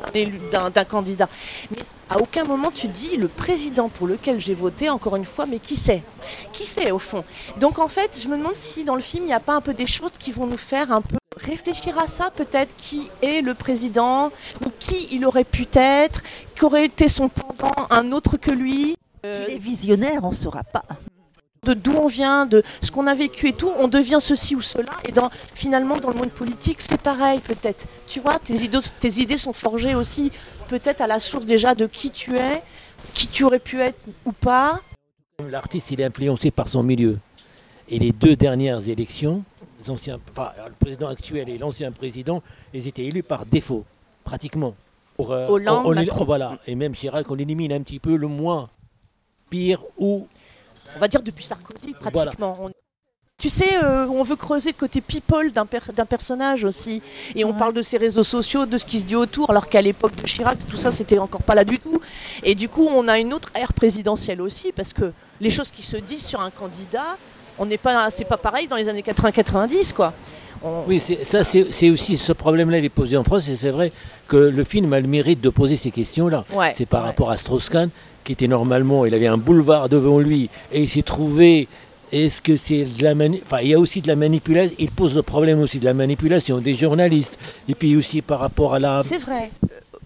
d'un 0.52 0.84
candidat. 0.86 1.28
Mais 1.72 1.84
à 2.10 2.18
aucun 2.20 2.44
moment 2.44 2.72
tu 2.72 2.88
dis 2.88 3.18
le 3.18 3.28
président 3.28 3.90
pour 3.90 4.08
lequel 4.08 4.40
j'ai 4.40 4.54
voté, 4.54 4.90
encore 4.90 5.16
une 5.16 5.26
fois, 5.26 5.46
mais 5.46 5.60
qui 5.60 5.76
c'est? 5.76 6.04
Qui 6.52 6.66
c'est 6.66 6.92
au 6.92 7.00
fond? 7.00 7.24
Donc 7.60 7.80
en 7.80 7.88
fait, 7.88 8.20
je 8.22 8.28
me 8.28 8.38
demande 8.38 8.56
si 8.56 8.84
dans 8.84 8.96
le 8.96 9.02
film, 9.02 9.24
il 9.24 9.28
n'y 9.28 9.34
a 9.34 9.40
pas 9.40 9.56
un 9.56 9.62
peu 9.62 9.74
des 9.74 9.88
choses 9.88 10.18
qui 10.18 10.32
vont 10.32 10.46
nous 10.46 10.58
faire 10.58 10.92
un 10.92 11.02
peu 11.02 11.18
réfléchir 11.44 11.98
à 12.00 12.08
ça, 12.08 12.32
peut-être 12.32 12.76
qui 12.76 13.10
est 13.22 13.42
le 13.42 13.54
président, 13.54 14.32
ou 14.66 14.70
qui 14.80 15.08
il 15.12 15.26
aurait 15.26 15.44
pu 15.44 15.68
être, 15.74 16.22
qu'aurait 16.60 16.86
été 16.86 17.10
son 17.10 17.30
pendant, 17.30 17.88
un 17.90 18.12
autre 18.12 18.38
que 18.38 18.52
lui. 18.52 18.96
Euh, 19.26 19.46
Il 19.48 19.56
est 19.56 19.58
visionnaire, 19.58 20.24
on 20.24 20.30
ne 20.30 20.36
saura 20.36 20.64
pas. 20.64 20.84
de 21.64 21.74
d'où 21.74 21.94
on 21.94 22.08
vient, 22.08 22.46
de 22.46 22.62
ce 22.82 22.92
qu'on 22.92 23.08
a 23.08 23.16
vécu 23.16 23.48
et 23.48 23.54
tout, 23.54 23.72
on 23.80 23.88
devient 23.88 24.18
ceci 24.20 24.54
ou 24.56 24.62
cela. 24.62 24.92
Et 25.06 25.14
dans, 25.14 25.30
finalement, 25.56 25.98
dans 25.98 26.10
le 26.10 26.16
monde 26.16 26.32
politique, 26.32 26.82
c'est 26.82 27.00
pareil 27.00 27.40
peut-être. 27.40 27.88
Tu 28.06 28.20
vois, 28.20 28.38
tes 28.38 28.64
idées, 28.64 28.80
tes 29.00 29.22
idées 29.22 29.38
sont 29.38 29.54
forgées 29.54 29.96
aussi 29.96 30.32
peut-être 30.68 31.02
à 31.02 31.08
la 31.08 31.20
source 31.20 31.46
déjà 31.46 31.74
de 31.74 31.88
qui 31.88 32.12
tu 32.12 32.36
es, 32.36 32.62
qui 33.14 33.28
tu 33.28 33.44
aurais 33.44 33.60
pu 33.60 33.80
être 33.82 34.00
ou 34.26 34.34
pas. 34.34 34.82
L'artiste, 35.50 35.92
il 35.92 36.02
est 36.02 36.06
influencé 36.06 36.52
par 36.52 36.68
son 36.68 36.84
milieu. 36.84 37.18
Et 37.90 38.00
les 38.00 38.12
deux 38.12 38.36
dernières 38.36 38.90
élections, 38.90 39.44
les 39.84 39.90
anciens, 39.92 40.20
enfin, 40.32 40.52
le 40.68 40.74
président 40.80 41.08
actuel 41.08 41.50
et 41.50 41.58
l'ancien 41.58 41.92
président, 41.92 42.42
ils 42.74 42.88
étaient 42.88 43.06
élus 43.06 43.24
par 43.24 43.46
défaut, 43.46 43.86
pratiquement. 44.24 44.76
Pour, 45.16 45.32
euh, 45.32 45.48
Hollande, 45.48 45.86
on- 45.86 45.90
on- 45.92 45.96
Macron. 45.96 46.26
voilà. 46.26 46.58
Et 46.66 46.76
même 46.76 46.94
Chirac, 46.94 47.30
on 47.30 47.38
élimine 47.38 47.72
un 47.74 47.82
petit 47.82 48.00
peu 48.00 48.16
le 48.16 48.28
moins 48.28 48.70
pire 49.50 49.82
ou 49.98 50.28
On 50.96 51.00
va 51.00 51.08
dire 51.08 51.24
depuis 51.24 51.44
Sarkozy 51.44 51.94
pratiquement. 51.94 52.58
On- 52.62 52.72
Tu 53.40 53.50
sais, 53.50 53.84
euh, 53.84 54.06
on 54.08 54.22
veut 54.24 54.36
creuser 54.36 54.70
le 54.72 54.78
côté 54.78 55.02
people 55.02 55.52
d'un 55.52 55.66
per- 55.66 55.92
d'un 55.96 56.06
personnage 56.06 56.64
aussi. 56.64 57.02
Et 57.36 57.44
on 57.44 57.50
Ouais. 57.52 57.58
parle 57.58 57.74
de 57.74 57.82
ses 57.82 57.98
réseaux 57.98 58.22
sociaux, 58.24 58.66
de 58.68 58.78
ce 58.78 58.86
qui 58.86 59.00
se 59.02 59.08
dit 59.08 59.16
autour, 59.16 59.50
alors 59.50 59.68
qu'à 59.70 59.82
l'époque 59.82 60.16
de 60.16 60.22
Chirac, 60.28 60.60
tout 60.68 60.78
ça, 60.78 60.92
c'était 60.92 61.18
encore 61.18 61.42
pas 61.42 61.56
là 61.56 61.66
du 61.66 61.80
tout. 61.80 62.00
Et 62.44 62.54
du 62.54 62.70
coup, 62.70 62.86
on 62.88 63.08
a 63.08 63.18
une 63.20 63.34
autre 63.34 63.50
ère 63.56 63.74
présidentielle 63.74 64.40
aussi, 64.40 64.72
parce 64.72 64.94
que 64.94 65.12
les 65.42 65.50
choses 65.50 65.72
qui 65.72 65.82
se 65.84 65.98
disent 65.98 66.26
sur 66.26 66.42
un 66.42 66.52
candidat, 66.52 67.18
on 67.60 67.66
n'est 67.66 67.78
pas, 67.78 68.10
c'est 68.12 68.26
pas 68.26 68.38
pareil 68.38 68.68
dans 68.68 68.76
les 68.76 68.90
années 68.90 69.02
80-90, 69.04 69.94
quoi. 69.94 70.14
On- 70.64 70.84
Oui, 70.88 71.00
c'est- 71.00 71.22
ça, 71.22 71.44
c'est 71.44 71.64
c'est 71.64 71.90
aussi 71.90 72.16
ce 72.18 72.32
problème-là, 72.34 72.78
il 72.78 72.86
est 72.86 72.90
posé 72.90 73.18
en 73.18 73.24
France, 73.24 73.50
et 73.50 73.56
c'est 73.56 73.72
vrai 73.72 73.92
que 74.28 74.38
le 74.38 74.64
film 74.64 74.94
a 74.94 75.00
le 75.00 75.08
mérite 75.08 75.42
de 75.42 75.50
poser 75.50 75.76
ces 75.76 75.92
questions-là. 75.92 76.46
Ouais, 76.56 76.72
C'est 76.74 76.86
par 76.86 77.02
ouais. 77.02 77.08
rapport 77.08 77.32
à 77.32 77.38
Strauss-Kahn, 77.38 77.90
qui 78.24 78.32
était 78.34 78.48
normalement, 78.48 79.06
il 79.06 79.14
avait 79.14 79.28
un 79.28 79.38
boulevard 79.38 79.90
devant 79.90 80.20
lui, 80.20 80.50
et 80.72 80.82
il 80.84 80.90
s'est 80.90 81.02
trouvé. 81.02 81.68
Est-ce 82.14 82.44
que 82.44 82.56
c'est 82.58 82.84
de 82.84 83.04
la 83.04 83.16
mani- 83.16 83.42
Enfin, 83.44 83.58
il 83.64 83.70
y 83.70 83.74
a 83.74 83.80
aussi 83.80 84.00
de 84.00 84.08
la 84.08 84.16
manipulation. 84.16 84.76
Il 84.78 84.92
pose 84.92 85.16
le 85.16 85.24
problème 85.24 85.60
aussi 85.60 85.80
de 85.80 85.86
la 85.86 85.96
manipulation 85.96 86.60
des 86.60 86.76
journalistes. 86.76 87.40
Et 87.68 87.74
puis 87.74 87.96
aussi 87.96 88.22
par 88.22 88.38
rapport 88.40 88.76
à 88.76 88.80
la. 88.80 89.02
C'est 89.04 89.18
vrai. 89.18 89.50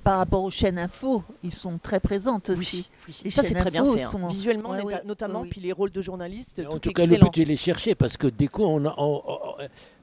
Par 0.07 0.19
rapport 0.19 0.41
aux 0.45 0.51
chaînes 0.51 0.77
info, 0.79 1.21
ils 1.43 1.51
sont 1.53 1.77
très 1.77 1.99
présentes 1.99 2.49
aussi. 2.49 2.89
Les 3.25 3.29
Ça, 3.29 3.41
c'est 3.41 3.49
chaînes 3.49 3.57
très 3.57 3.71
bien 3.71 3.83
fait. 3.83 4.03
hein. 4.03 4.09
sont- 4.09 4.25
Visuellement, 4.27 4.69
Ouais, 4.69 4.77
nota- 4.77 4.87
ouais, 4.87 5.01
notamment, 5.05 5.43
puis 5.43 5.59
les 5.59 5.73
rôles 5.73 5.91
de 5.91 6.01
journalistes, 6.01 6.61
En 6.71 6.79
tout, 6.79 6.93
cas, 6.93 7.05
le 7.05 7.17
but 7.17 7.37
est 7.39 7.43
de 7.43 7.49
les 7.49 7.57
chercher 7.57 7.93
parce 7.93 8.15
que 8.15 8.27
des 8.27 8.47
coups, 8.47 8.69
on 8.69 8.85
a- 8.85 8.95
on- 8.97 9.21
on- 9.27 9.53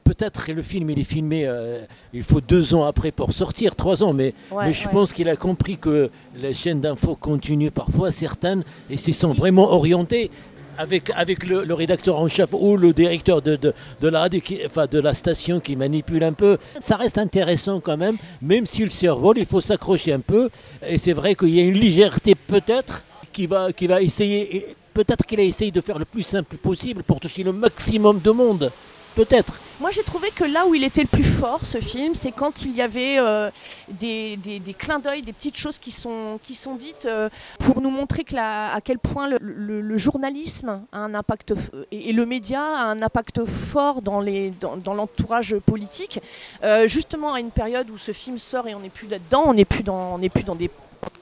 peut-être 0.04 0.44
que 0.44 0.52
le 0.52 0.60
film 0.60 0.90
il 0.90 0.98
est 0.98 1.04
filmé, 1.04 1.46
euh, 1.46 1.86
il 2.12 2.22
faut 2.22 2.42
deux 2.42 2.74
ans 2.74 2.84
après 2.84 3.12
pour 3.12 3.32
sortir, 3.32 3.74
trois 3.74 4.02
ans, 4.02 4.12
mais, 4.12 4.34
Ouais, 4.50 4.66
mais 4.66 4.72
je 4.74 4.84
ouais. 4.86 4.92
pense 4.92 5.14
qu'il 5.14 5.26
a 5.30 5.36
compris 5.36 5.78
que 5.78 6.10
les 6.36 6.52
chaînes 6.52 6.82
d'infos 6.82 7.16
continuent 7.16 7.70
parfois, 7.70 8.10
certaines, 8.10 8.62
et 8.90 8.98
s'y 8.98 9.14
sont 9.14 9.30
vraiment 9.32 9.72
orientées. 9.72 10.30
Avec, 10.76 11.10
avec 11.14 11.46
le, 11.46 11.72
rédacteur 11.72 12.18
en 12.18 12.28
chef 12.28 12.50
ou 12.52 12.76
le 12.76 12.92
directeur 12.92 13.42
de, 13.42 13.72
la, 14.02 15.14
station 15.14 15.60
qui 15.60 15.76
manipule 15.76 16.24
un 16.24 16.32
peu, 16.32 16.58
ça 16.80 16.96
reste 16.96 17.18
intéressant 17.18 17.80
quand 17.80 17.96
même, 17.96 18.16
même 18.42 18.66
si 18.66 18.82
le 18.82 18.90
survol, 18.90 19.38
il 19.38 19.46
faut 19.46 19.60
s'accrocher 19.60 20.12
un 20.12 20.20
peu. 20.20 20.50
Et 20.86 20.98
c'est 20.98 21.12
vrai 21.12 21.34
qu'il 21.34 21.50
y 21.50 21.60
a 21.60 21.62
une 21.62 21.74
légèreté 21.74 22.34
peut-être 22.34 23.04
qui 23.32 23.46
va, 23.46 23.72
qui 23.72 23.86
va 23.86 24.02
essayer, 24.02 24.74
peut-être 24.92 25.26
qu'il 25.26 25.40
a 25.40 25.44
essayé 25.44 25.70
de 25.70 25.80
faire 25.80 25.98
le 25.98 26.04
plus 26.04 26.22
simple 26.22 26.56
possible 26.56 27.02
pour 27.02 27.20
toucher 27.20 27.42
le 27.42 27.52
maximum 27.52 28.20
de 28.20 28.30
monde. 28.30 28.72
Peut-être. 29.14 29.60
Moi, 29.80 29.90
j'ai 29.90 30.02
trouvé 30.02 30.30
que 30.30 30.44
là 30.44 30.66
où 30.66 30.74
il 30.74 30.82
était 30.82 31.02
le 31.02 31.08
plus 31.08 31.22
fort, 31.24 31.64
ce 31.64 31.78
film, 31.78 32.14
c'est 32.14 32.32
quand 32.32 32.64
il 32.64 32.74
y 32.74 32.82
avait 32.82 33.16
euh, 33.18 33.50
des, 33.88 34.36
des- 34.36 34.60
clins 34.74 34.98
d'œil, 34.98 35.22
des 35.22 35.32
petites 35.32 35.56
choses 35.56 35.78
qui 35.78 35.90
sont, 35.90 36.38
qui 36.42 36.54
sont 36.54 36.74
dites 36.74 37.06
euh, 37.06 37.28
pour 37.60 37.80
nous 37.80 37.90
montrer 37.90 38.24
que 38.24 38.34
la- 38.34 38.72
à 38.74 38.80
quel 38.80 38.98
point 38.98 39.28
le, 39.28 39.98
journalisme 39.98 40.82
a 40.92 40.98
un 40.98 41.14
impact 41.14 41.54
et, 41.92 42.12
le 42.12 42.26
média 42.26 42.60
a 42.60 42.84
un 42.84 43.02
impact 43.02 43.44
fort 43.44 44.02
dans 44.02 44.20
les- 44.20 44.50
dans, 44.60 44.76
dans 44.76 44.94
l'entourage 44.94 45.56
politique. 45.64 46.20
Euh, 46.64 46.88
justement, 46.88 47.34
à 47.34 47.40
une 47.40 47.50
période 47.50 47.90
où 47.90 47.98
ce 47.98 48.12
film 48.12 48.38
sort 48.38 48.66
et 48.68 48.74
on 48.74 48.80
n'est 48.80 48.88
plus 48.90 49.06
là-dedans, 49.08 49.44
on 49.46 49.54
n'est 49.54 49.64
plus 49.64 49.82
dans, 49.84 50.14
on 50.14 50.18
n'est 50.18 50.28
plus 50.28 50.44
dans 50.44 50.56
des 50.56 50.70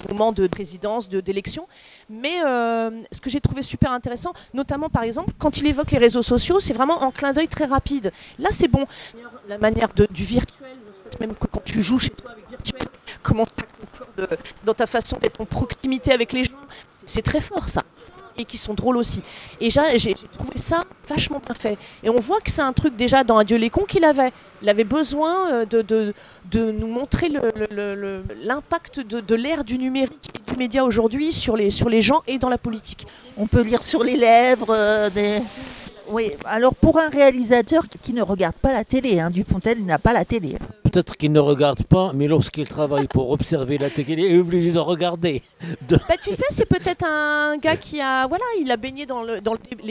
moments 0.08 0.32
de 0.32 0.46
présidence, 0.46 1.08
de- 1.08 1.20
d'élection. 1.20 1.66
Mais 2.10 2.42
euh, 2.44 2.90
ce 3.12 3.20
que 3.20 3.30
j'ai 3.30 3.40
trouvé 3.40 3.62
super 3.62 3.92
intéressant, 3.92 4.32
notamment 4.54 4.88
par 4.90 5.02
exemple, 5.02 5.32
quand 5.38 5.58
il 5.58 5.66
évoque 5.66 5.90
les 5.92 5.98
réseaux 5.98 6.22
sociaux, 6.22 6.60
c'est 6.60 6.72
vraiment 6.74 7.02
en 7.02 7.10
clin 7.10 7.32
d'œil 7.32 7.48
très 7.48 7.64
rapide. 7.66 8.12
Là, 8.38 8.48
c'est 8.52 8.68
bon. 8.68 8.86
La 9.48 9.58
manière 9.58 9.88
de- 9.94 10.06
du 10.10 10.24
virtuel, 10.24 10.76
même 11.20 11.34
que 11.34 11.46
quand 11.46 11.62
tu 11.64 11.82
joues 11.82 11.98
chez 11.98 12.10
toi 12.10 12.30
avec 12.32 12.48
virtuel, 12.48 12.88
comment 13.22 13.44
ça 13.44 13.64
concorde 13.80 14.38
dans 14.64 14.74
ta 14.74 14.86
façon 14.86 15.16
d'être 15.18 15.40
en 15.40 15.44
proximité 15.46 16.12
avec 16.12 16.32
les 16.32 16.44
gens, 16.44 16.52
c'est 17.04 17.22
très 17.22 17.40
fort 17.40 17.68
ça. 17.68 17.82
Et 18.38 18.44
qui 18.44 18.56
sont 18.56 18.74
drôles 18.74 18.96
aussi. 18.96 19.22
Et 19.60 19.70
j'ai 19.70 20.14
trouvé 20.32 20.56
ça 20.56 20.84
vachement 21.08 21.40
bien 21.44 21.54
fait. 21.54 21.76
Et 22.02 22.10
on 22.10 22.20
voit 22.20 22.40
que 22.40 22.50
c'est 22.50 22.62
un 22.62 22.72
truc 22.72 22.96
déjà 22.96 23.24
dans 23.24 23.38
Adieu 23.38 23.56
les 23.56 23.70
cons 23.70 23.84
qu'il 23.84 24.04
avait. 24.04 24.32
Il 24.62 24.68
avait 24.68 24.84
besoin 24.84 25.50
euh, 25.50 25.64
de, 25.66 25.82
de, 25.82 26.14
de 26.50 26.70
nous 26.70 26.86
montrer 26.86 27.28
l'impact 28.42 29.00
de, 29.00 29.20
de 29.20 29.34
l'ère 29.34 29.64
du 29.64 29.76
numérique 29.78 30.30
et 30.34 30.50
du 30.50 30.56
média 30.58 30.84
aujourd'hui 30.84 31.32
sur 31.32 31.56
les, 31.56 31.70
sur 31.70 31.88
les 31.88 32.00
gens 32.00 32.22
et 32.26 32.38
dans 32.38 32.48
la 32.48 32.58
politique. 32.58 33.06
On 33.36 33.46
peut 33.46 33.62
lire 33.62 33.82
sur 33.82 34.02
les 34.04 34.16
lèvres 34.16 34.70
euh, 34.70 35.10
des. 35.10 35.42
Oui, 36.08 36.32
alors 36.44 36.74
pour 36.74 36.98
un 36.98 37.08
réalisateur 37.08 37.84
qui 38.00 38.12
ne 38.12 38.22
regarde 38.22 38.54
pas 38.54 38.72
la 38.72 38.84
télé, 38.84 39.20
hein, 39.20 39.30
Dupontel 39.30 39.84
n'a 39.84 39.98
pas 39.98 40.12
la 40.12 40.24
télé. 40.24 40.56
Peut-être 40.92 41.16
qu'il 41.16 41.32
ne 41.32 41.40
regarde 41.40 41.84
pas, 41.84 42.12
mais 42.12 42.28
lorsqu'il 42.28 42.68
travaille 42.68 43.08
pour 43.08 43.30
observer 43.30 43.78
la 43.78 43.88
télé, 43.88 44.12
il 44.12 44.36
est 44.36 44.38
obligé 44.38 44.72
de 44.72 44.78
regarder. 44.78 45.40
De- 45.88 45.96
Bah, 46.06 46.16
tu 46.22 46.32
sais, 46.34 46.44
c'est 46.50 46.66
peut-être 46.66 47.06
un 47.08 47.56
gars 47.56 47.78
qui 47.78 47.98
a, 47.98 48.26
voilà, 48.26 48.44
il 48.60 48.70
a 48.70 48.76
baigné 48.76 49.06
dans, 49.06 49.22
les 49.22 49.40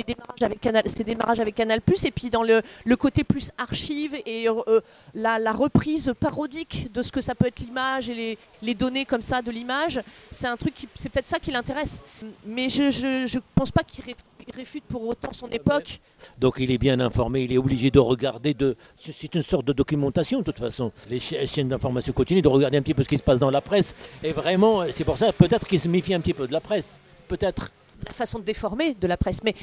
démarrages 0.03 0.43
avec 0.43 0.61
Canal, 0.61 0.83
ses 0.85 1.03
démarrages 1.03 1.39
avec 1.39 1.55
Canal+, 1.55 1.79
et 1.79 2.11
puis 2.11 2.29
dans 2.29 2.43
le, 2.43 2.61
côté 2.97 3.23
plus 3.23 3.49
archive 3.57 4.15
et 4.27 4.47
euh, 4.47 4.79
la, 5.15 5.51
reprise 5.51 6.13
parodique 6.19 6.93
de 6.93 7.01
ce 7.01 7.11
que 7.11 7.19
ça 7.19 7.33
peut 7.33 7.47
être 7.47 7.61
l'image 7.61 8.11
et 8.11 8.37
les, 8.61 8.75
données 8.75 9.05
comme 9.05 9.23
ça 9.23 9.41
de 9.41 9.49
l'image, 9.49 9.99
c'est 10.29 10.47
un 10.47 10.55
truc 10.55 10.75
c'est 10.93 11.09
peut-être 11.09 11.27
ça 11.27 11.39
qui 11.39 11.49
l'intéresse. 11.49 12.03
Mais 12.45 12.69
je, 12.69 12.91
je, 12.91 13.25
je 13.25 13.39
pense 13.55 13.71
pas 13.71 13.83
qu'il 13.83 14.03
il 14.47 14.53
réfute 14.55 14.83
pour 14.85 15.07
autant 15.07 15.31
son 15.33 15.47
époque. 15.49 15.99
Donc 16.39 16.55
il 16.59 16.71
est 16.71 16.77
bien 16.77 16.99
informé, 16.99 17.43
il 17.43 17.53
est 17.53 17.57
obligé 17.57 17.91
de 17.91 17.99
regarder. 17.99 18.53
De... 18.53 18.75
C'est 18.97 19.33
une 19.35 19.41
sorte 19.43 19.65
de 19.65 19.73
documentation 19.73 20.39
de 20.39 20.43
toute 20.43 20.59
façon. 20.59 20.91
Les 21.09 21.19
cha- 21.19 21.45
chaînes 21.45 21.69
d'information 21.69 22.13
continuent 22.13 22.41
de 22.41 22.47
regarder 22.47 22.77
un 22.77 22.81
petit 22.81 22.93
peu 22.93 23.03
ce 23.03 23.09
qui 23.09 23.17
se 23.17 23.23
passe 23.23 23.39
dans 23.39 23.51
la 23.51 23.61
presse. 23.61 23.95
Et 24.23 24.31
vraiment, 24.31 24.83
c'est 24.91 25.03
pour 25.03 25.17
ça 25.17 25.31
peut-être 25.33 25.67
qu'il 25.67 25.79
se 25.79 25.87
méfie 25.87 26.13
un 26.13 26.19
petit 26.21 26.33
peu 26.33 26.47
de 26.47 26.53
la 26.53 26.61
presse. 26.61 26.99
Peut-être. 27.27 27.71
la 28.05 28.13
façon 28.13 28.39
de 28.39 28.43
déformer 28.43 28.95
de 28.95 29.07
la 29.07 29.15
presse. 29.17 29.43
Mais 29.43 29.53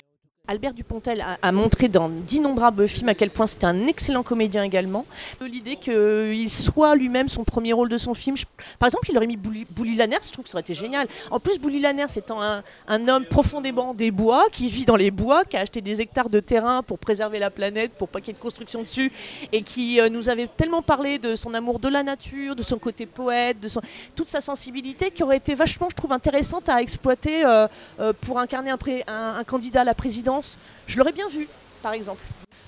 Albert 0.50 0.72
Dupontel 0.72 1.22
a, 1.42 1.52
montré 1.52 1.88
dans 1.88 2.08
d'innombrables 2.08 2.88
films 2.88 3.10
à 3.10 3.14
quel 3.14 3.28
point 3.28 3.46
c'était 3.46 3.66
un 3.66 3.86
excellent 3.86 4.22
comédien 4.22 4.62
également. 4.62 5.04
L'idée 5.42 5.76
qu'il 5.76 6.50
soit 6.50 6.94
lui-même 6.94 7.28
son 7.28 7.44
premier 7.44 7.74
rôle 7.74 7.90
de 7.90 7.98
son 7.98 8.14
film. 8.14 8.34
Par 8.78 8.86
exemple, 8.86 9.10
il 9.10 9.16
aurait 9.18 9.26
mis 9.26 9.36
Bouli, 9.36 9.66
je 9.76 10.32
trouve 10.32 10.44
que 10.44 10.50
ça 10.50 10.54
aurait 10.56 10.62
été 10.62 10.72
génial. 10.72 11.06
En 11.30 11.38
plus, 11.38 11.58
Bouli 11.58 11.80
Lanners 11.80 12.16
étant 12.16 12.40
un, 12.40 13.08
homme 13.08 13.26
profondément 13.26 13.92
des 13.92 14.10
bois, 14.10 14.46
qui 14.50 14.68
vit 14.68 14.86
dans 14.86 14.96
les 14.96 15.10
bois, 15.10 15.44
qui 15.44 15.58
a 15.58 15.60
acheté 15.60 15.82
des 15.82 16.00
hectares 16.00 16.30
de 16.30 16.40
terrain 16.40 16.82
pour 16.82 16.98
préserver 16.98 17.38
la 17.38 17.50
planète, 17.50 17.92
pour 17.98 18.08
pas 18.08 18.20
qu'il 18.20 18.28
y 18.28 18.30
ait 18.30 18.38
de 18.38 18.42
construction 18.42 18.80
dessus, 18.80 19.12
et 19.52 19.62
qui 19.62 20.00
euh, 20.00 20.08
nous 20.08 20.30
avait 20.30 20.46
tellement 20.46 20.80
parlé 20.80 21.18
de 21.18 21.36
son 21.36 21.52
amour 21.52 21.78
de 21.78 21.88
la 21.88 22.02
nature, 22.02 22.56
de 22.56 22.62
son 22.62 22.78
côté 22.78 23.04
poète, 23.04 23.60
de 23.60 23.68
toute 24.16 24.28
sa 24.28 24.40
sensibilité, 24.40 25.10
qui 25.10 25.22
aurait 25.22 25.36
été 25.36 25.54
vachement, 25.54 25.88
je 25.90 25.96
trouve, 25.96 26.12
intéressante 26.12 26.70
à 26.70 26.80
exploiter 26.80 27.44
euh, 27.44 27.68
euh, 28.00 28.14
pour 28.22 28.38
incarner 28.38 28.70
un 28.70 29.44
candidat 29.44 29.82
à 29.82 29.84
la 29.84 29.94
présidence. 29.94 30.37
Je 30.86 30.98
l'aurais 30.98 31.12
bien 31.12 31.28
vu, 31.28 31.48
par 31.82 31.92
exemple. 31.92 32.22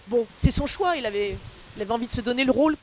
Bon, 0.09 0.27
c'est 0.37 0.51
son 0.51 0.67
choix, 0.67 0.97
il 0.97 1.07
avait, 1.07 1.37
il 1.77 1.83
avait 1.83 1.93
envie 1.93 2.07
de 2.07 2.13
se 2.13 2.21
donner 2.21 2.45
le 2.45 2.53
rôle. 2.53 2.77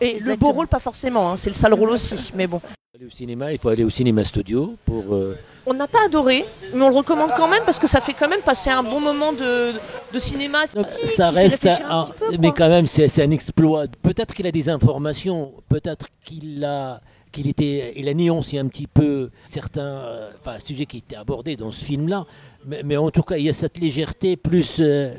Et 0.00 0.18
le 0.18 0.36
beau 0.36 0.50
rôle, 0.50 0.66
pas 0.66 0.80
forcément, 0.80 1.30
hein, 1.30 1.36
c'est 1.36 1.50
le 1.50 1.54
sale 1.54 1.72
rôle 1.74 1.90
aussi, 1.90 2.32
mais 2.34 2.46
bon. 2.46 2.60
Aller 2.96 3.06
au 3.06 3.10
cinéma, 3.10 3.52
il 3.52 3.58
faut 3.58 3.68
aller 3.68 3.82
au 3.84 3.90
cinéma 3.90 4.24
studio 4.24 4.76
pour. 4.84 5.14
euh, 5.14 5.36
On 5.66 5.74
n'a 5.74 5.86
pas 5.88 6.04
adoré, 6.06 6.44
mais 6.72 6.82
on 6.82 6.88
le 6.90 6.94
recommande 6.96 7.30
quand 7.36 7.48
même 7.48 7.62
parce 7.64 7.78
que 7.80 7.86
ça 7.88 8.00
fait 8.00 8.12
quand 8.12 8.28
même 8.28 8.40
passer 8.42 8.70
un 8.70 8.82
bon 8.84 9.00
moment 9.00 9.32
de, 9.32 9.72
de 10.12 10.18
cinéma. 10.18 10.66
Donc, 10.74 10.90
ça 10.90 11.30
reste, 11.30 11.66
un 11.66 11.78
un- 11.90 12.04
petit 12.04 12.12
peu, 12.18 12.36
mais 12.38 12.52
quand 12.52 12.68
même, 12.68 12.86
c'est 12.86 13.08
c'est 13.08 13.22
un 13.24 13.30
exploit. 13.32 13.86
Peut-être 14.02 14.32
qu'il 14.34 14.46
a 14.46 14.52
des 14.52 14.68
informations, 14.68 15.52
peut-être 15.68 16.06
qu'il 16.24 16.64
a, 16.64 17.00
qu'il 17.32 17.48
était, 17.48 17.92
il 17.96 18.08
a 18.08 18.14
nuancé 18.14 18.58
un 18.58 18.66
petit 18.68 18.86
peu 18.86 19.30
certains, 19.46 19.82
euh, 19.82 20.30
enfin, 20.40 20.58
sujets 20.60 20.86
qui 20.86 20.98
étaient 20.98 21.16
abordés 21.16 21.56
dans 21.56 21.72
ce 21.72 21.84
film-là. 21.84 22.26
Mais, 22.66 22.82
mais 22.84 22.96
en 22.96 23.10
tout 23.10 23.22
cas, 23.22 23.36
il 23.36 23.44
y 23.44 23.50
a 23.50 23.52
cette 23.52 23.78
légèreté 23.78 24.36
plus, 24.36 24.78
euh, 24.80 25.14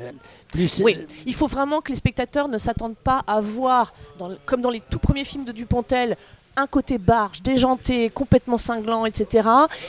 plus. 0.48 0.80
Oui, 0.82 0.96
il 1.26 1.34
faut 1.34 1.46
vraiment 1.46 1.80
que 1.80 1.90
les 1.90 1.96
spectateurs 1.96 2.48
ne 2.48 2.58
s'attendent 2.58 2.96
pas 2.96 3.22
à 3.26 3.40
voir, 3.40 3.92
dans 4.18 4.32
comme 4.46 4.60
dans 4.60 4.70
les 4.70 4.80
tout 4.80 4.98
premiers 4.98 5.24
films 5.24 5.44
de 5.44 5.52
Dupontel, 5.52 6.16
un 6.56 6.66
côté 6.66 6.96
barge, 6.96 7.42
déjanté, 7.42 8.08
complètement 8.08 8.56
cinglant, 8.56 9.04
etc. 9.04 9.48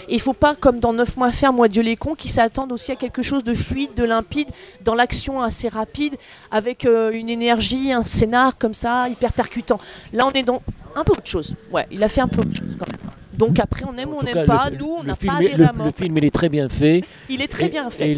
Et 0.10 0.15
il 0.15 0.22
faut 0.22 0.34
pas, 0.34 0.54
comme 0.54 0.80
dans 0.80 0.93
9 0.93 1.15
mois 1.15 1.32
ferme, 1.32 1.56
moi 1.56 1.70
Dieu 1.70 1.82
les 1.82 1.96
cons, 1.96 2.15
qui 2.15 2.28
s'attendent 2.28 2.74
aussi 2.74 2.91
à 2.91 2.96
quelque 2.96 3.22
chose 3.22 3.43
de 3.43 3.54
fluide, 3.54 3.93
de 3.96 4.04
limpide, 4.04 4.50
dans 4.84 4.93
l'action 4.93 5.41
assez 5.41 5.70
rapide, 5.70 6.15
avec 6.52 6.86
euh, 6.86 7.12
une 7.12 7.30
énergie, 7.30 7.93
un 7.93 8.04
scénar 8.04 8.58
comme 8.58 8.74
ça, 8.74 9.08
hyper 9.08 9.32
percutant. 9.32 9.80
Là, 10.12 10.28
on 10.28 10.32
est 10.32 10.43
dans 10.43 10.62
un 10.96 11.04
peu 11.04 11.13
autre 11.13 11.28
chose. 11.28 11.56
Ouais, 11.72 11.88
il 11.89 12.04
a 12.04 12.10
fait 12.10 12.22
un 12.22 12.28
peu 12.28 12.41
autre 12.41 12.56
chose 12.56 12.76
quand 12.78 12.91
même. 12.91 13.07
Donc 13.38 13.60
après, 13.60 13.86
on 13.86 13.95
aime 13.97 14.10
ou 14.10 14.17
on 14.19 14.23
n'aime 14.23 14.45
pas. 14.45 14.69
le- 14.69 14.78
Nous, 14.78 14.95
on 15.00 15.04
n'a 15.04 15.15
film 15.15 15.34
pas 15.34 15.41
le, 15.41 15.47
le 15.86 15.91
film, 15.91 16.17
il 16.17 16.26
est 16.26 16.32
très 16.32 16.50
bien 16.50 16.69
fait. 16.69 17.04
Il 17.30 17.41
est 17.41 17.47
très 17.47 17.69
bien 17.69 17.89
fait, 17.89 18.15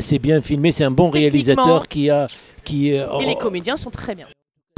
c'est 0.00 0.18
bien 0.18 0.40
filmé. 0.40 0.72
C'est 0.72 0.84
un 0.84 0.90
bon 0.90 1.10
réalisateur 1.10 1.86
qui 1.88 2.10
a, 2.10 2.26
qui 2.64 2.90
Et 2.90 3.26
les 3.26 3.36
comédiens 3.36 3.76
sont 3.76 3.90
très 3.90 4.14
bien. 4.14 4.26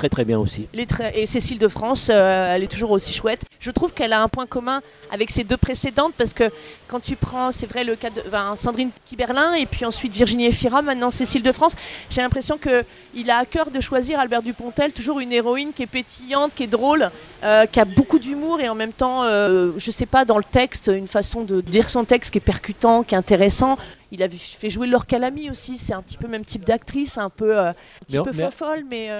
Très 0.02 0.08
très 0.08 0.24
bien 0.24 0.40
aussi. 0.40 0.66
Et 1.14 1.26
Cécile 1.26 1.60
de 1.60 1.68
France, 1.68 2.10
euh, 2.12 2.54
elle 2.56 2.64
est 2.64 2.72
toujours 2.72 2.90
aussi 2.90 3.12
chouette. 3.12 3.42
Je 3.60 3.70
trouve 3.70 3.92
qu'elle 3.94 4.12
a 4.12 4.20
un 4.20 4.26
point 4.26 4.46
commun 4.46 4.80
avec 5.12 5.30
ses 5.30 5.44
deux 5.44 5.56
précédentes 5.56 6.12
parce 6.18 6.32
que 6.32 6.50
quand 6.88 6.98
tu 6.98 7.14
prends, 7.14 7.52
c'est 7.52 7.66
vrai, 7.66 7.84
le 7.84 7.94
cas 7.94 8.10
de 8.10 8.20
ben, 8.32 8.56
Sandrine 8.56 8.90
Kiberlin 9.06 9.54
et 9.54 9.64
puis 9.64 9.84
ensuite 9.84 10.12
Virginie 10.12 10.46
Efira, 10.46 10.82
maintenant 10.82 11.12
Cécile 11.12 11.44
de 11.44 11.52
France, 11.52 11.76
j'ai 12.10 12.20
l'impression 12.20 12.58
qu'il 12.58 13.30
a 13.30 13.36
à 13.38 13.44
cœur 13.44 13.70
de 13.70 13.80
choisir 13.80 14.18
Albert 14.18 14.42
Dupontel, 14.42 14.92
toujours 14.92 15.20
une 15.20 15.32
héroïne 15.32 15.72
qui 15.72 15.84
est 15.84 15.86
pétillante, 15.86 16.52
qui 16.56 16.64
est 16.64 16.66
drôle, 16.66 17.08
euh, 17.44 17.66
qui 17.66 17.78
a 17.78 17.84
beaucoup 17.84 18.18
d'humour 18.18 18.58
et 18.60 18.68
en 18.68 18.74
même 18.74 18.92
temps, 18.92 19.22
euh, 19.22 19.70
je 19.76 19.90
sais 19.92 20.06
pas, 20.06 20.24
dans 20.24 20.38
le 20.38 20.44
texte, 20.44 20.90
une 20.92 21.06
façon 21.06 21.44
de 21.44 21.60
dire 21.60 21.88
son 21.88 22.04
texte 22.04 22.32
qui 22.32 22.38
est 22.38 22.40
percutant, 22.40 23.04
qui 23.04 23.14
est 23.14 23.18
intéressant. 23.18 23.78
Il 24.10 24.20
a 24.24 24.28
fait 24.28 24.68
jouer 24.68 24.88
Laure 24.88 25.06
Calamy 25.06 25.48
aussi, 25.48 25.78
c'est 25.78 25.92
un 25.94 26.02
petit 26.02 26.16
peu 26.16 26.24
le 26.24 26.32
même 26.32 26.44
type 26.44 26.64
d'actrice, 26.64 27.18
un 27.18 27.30
peu, 27.30 27.56
euh, 27.56 27.68
un 27.70 27.74
petit 28.04 28.18
Mais- 28.18 28.24
peu 28.24 28.32
mais- 28.34 28.50
folle, 28.50 28.84
mais. 28.90 29.10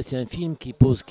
Euh, 0.00 0.04
C'est 0.04 0.16
un 0.16 0.26
film 0.26 0.56
qui 0.56 0.72
pose 0.72 1.04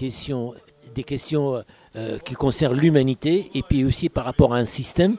des 0.96 1.04
questions 1.04 1.63
euh, 1.96 2.19
qui 2.19 2.34
concernent 2.34 2.78
l'humanité 2.78 3.50
et 3.54 3.63
puis 3.63 3.84
aussi 3.86 4.10
par 4.10 4.26
rapport 4.26 4.54
à 4.54 4.58
un 4.58 4.65
système 4.65 5.15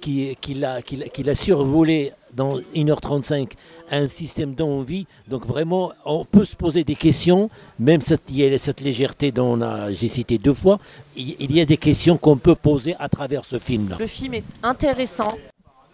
qui, 0.00 0.36
qui 0.40 0.54
l'a 0.54 1.34
survolé 1.34 2.12
dans 2.34 2.58
1h35 2.74 3.52
un 3.90 4.08
système 4.08 4.54
d'envie. 4.54 5.06
Donc 5.26 5.46
vraiment, 5.46 5.92
on 6.04 6.24
peut 6.24 6.44
se 6.44 6.54
poser 6.54 6.84
des 6.84 6.94
questions, 6.94 7.50
même 7.78 8.00
cette, 8.00 8.30
y 8.30 8.44
a 8.44 8.58
cette 8.58 8.80
légèreté 8.80 9.32
dont 9.32 9.58
j'ai 9.90 10.08
cité 10.08 10.38
deux 10.38 10.54
fois, 10.54 10.78
il 11.16 11.50
y 11.50 11.60
a 11.60 11.64
des 11.64 11.76
questions 11.76 12.16
qu'on 12.16 12.36
peut 12.36 12.54
poser 12.54 12.94
à 12.98 13.08
travers 13.08 13.44
ce 13.44 13.58
film-là. 13.58 13.96
Le 13.98 14.06
film 14.06 14.34
est 14.34 14.44
intéressant 14.62 15.36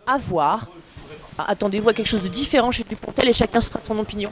à 0.07 0.19
voir. 0.19 0.69
Attendez-vous 1.39 1.89
à 1.89 1.95
quelque 1.95 2.07
chose 2.07 2.23
de 2.23 2.29
différent 2.29 2.71
chez 2.71 2.85
Dupontel 2.85 3.29
et 3.29 3.33
chacun 3.33 3.61
sera 3.61 3.81
son 3.81 3.99
opinion. 3.99 4.31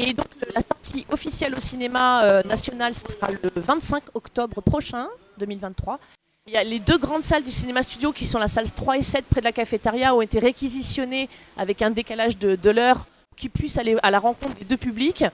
Et 0.00 0.12
donc 0.14 0.28
la 0.54 0.60
sortie 0.60 1.04
officielle 1.10 1.56
au 1.56 1.58
cinéma 1.58 2.22
euh, 2.22 2.42
national, 2.44 2.94
ce 2.94 3.02
sera 3.08 3.32
le 3.32 3.50
25 3.60 4.04
octobre 4.14 4.60
prochain, 4.60 5.08
2023. 5.38 5.98
Il 6.46 6.52
y 6.52 6.56
a 6.56 6.62
les 6.62 6.78
deux 6.78 6.98
grandes 6.98 7.24
salles 7.24 7.42
du 7.42 7.50
cinéma 7.50 7.82
studio 7.82 8.12
qui 8.12 8.24
sont 8.24 8.38
la 8.38 8.46
salle 8.46 8.70
3 8.70 8.98
et 8.98 9.02
7 9.02 9.24
près 9.24 9.40
de 9.40 9.44
la 9.44 9.50
cafétéria 9.50 10.14
ont 10.14 10.20
été 10.20 10.38
réquisitionnées 10.38 11.28
avec 11.56 11.82
un 11.82 11.90
décalage 11.90 12.38
de, 12.38 12.70
l'heure 12.70 13.08
qui 13.38 13.48
puisse 13.48 13.78
aller 13.78 13.96
à 14.02 14.10
la 14.10 14.18
rencontre 14.18 14.54
des 14.54 14.64
deux 14.64 14.76
publics. 14.76 15.24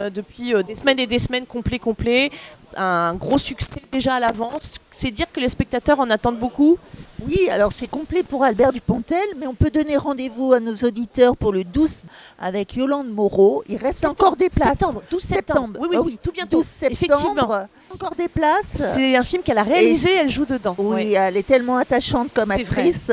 Euh, 0.00 0.10
depuis 0.10 0.54
euh, 0.54 0.62
des 0.62 0.74
semaines 0.74 0.98
et 0.98 1.06
des 1.06 1.18
semaines 1.18 1.46
complet 1.46 1.78
complet, 1.78 2.30
un 2.76 3.14
gros 3.14 3.38
succès 3.38 3.82
déjà 3.90 4.14
à 4.14 4.20
l'avance. 4.20 4.76
C'est 4.90 5.10
dire 5.10 5.26
que 5.32 5.40
les 5.40 5.48
spectateurs 5.48 5.98
en 5.98 6.10
attendent 6.10 6.38
beaucoup. 6.38 6.78
Oui, 7.26 7.48
alors 7.48 7.72
c'est 7.72 7.86
complet 7.86 8.22
pour 8.22 8.44
Albert 8.44 8.72
Dupontel, 8.72 9.24
mais 9.38 9.46
on 9.46 9.54
peut 9.54 9.70
donner 9.70 9.96
rendez-vous 9.96 10.52
à 10.52 10.60
nos 10.60 10.74
auditeurs 10.74 11.36
pour 11.36 11.52
le 11.52 11.64
12 11.64 12.02
avec 12.38 12.74
Yolande 12.74 13.08
Moreau. 13.08 13.62
Il 13.68 13.78
reste 13.78 14.04
encore 14.04 14.36
des 14.36 14.50
places. 14.50 14.78
Septembre, 14.78 15.02
12 15.10 15.22
septembre. 15.22 15.80
Oui, 15.80 15.88
oui, 15.90 15.96
ah 15.98 16.02
oui, 16.04 16.18
tout 16.22 16.32
bientôt. 16.32 16.58
12 16.58 16.66
septembre. 16.66 16.92
Effectivement. 16.92 17.66
Encore 17.94 18.14
des 18.16 18.28
places. 18.28 18.94
C'est 18.94 19.16
un 19.16 19.24
film 19.24 19.42
qu'elle 19.42 19.58
a 19.58 19.62
réalisé, 19.62 20.10
elle 20.16 20.30
joue 20.30 20.46
dedans. 20.46 20.74
Oui, 20.78 21.14
elle 21.14 21.36
est 21.36 21.46
tellement 21.46 21.76
attachante 21.76 22.28
comme 22.34 22.50
actrice. 22.50 23.10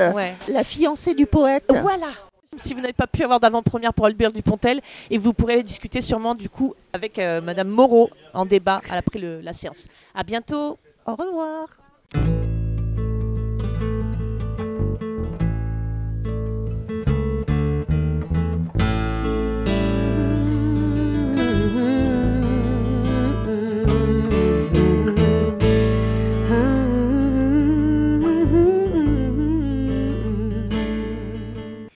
La 0.48 0.64
fiancée 0.64 1.14
du 1.14 1.26
poète. 1.26 1.72
Voilà. 1.82 2.08
Si 2.60 2.74
vous 2.74 2.82
n'avez 2.82 2.94
pas 2.94 3.08
pu 3.08 3.24
avoir 3.24 3.40
d'avant-première 3.40 3.94
pour 3.94 4.06
Albert 4.06 4.32
Dupontel, 4.32 4.82
et 5.10 5.18
vous 5.18 5.34
pourrez 5.34 5.64
discuter 5.64 6.02
sûrement 6.02 6.36
du 6.36 6.50
coup 6.50 6.74
avec 6.94 7.18
euh, 7.18 7.42
Madame 7.42 7.70
Moreau 7.70 8.10
en 8.34 8.46
débat 8.46 8.82
après 8.92 9.20
la 9.20 9.54
séance. 9.54 9.88
À 10.14 10.24
bientôt. 10.24 10.78
Au 11.06 11.16
revoir. 11.16 12.49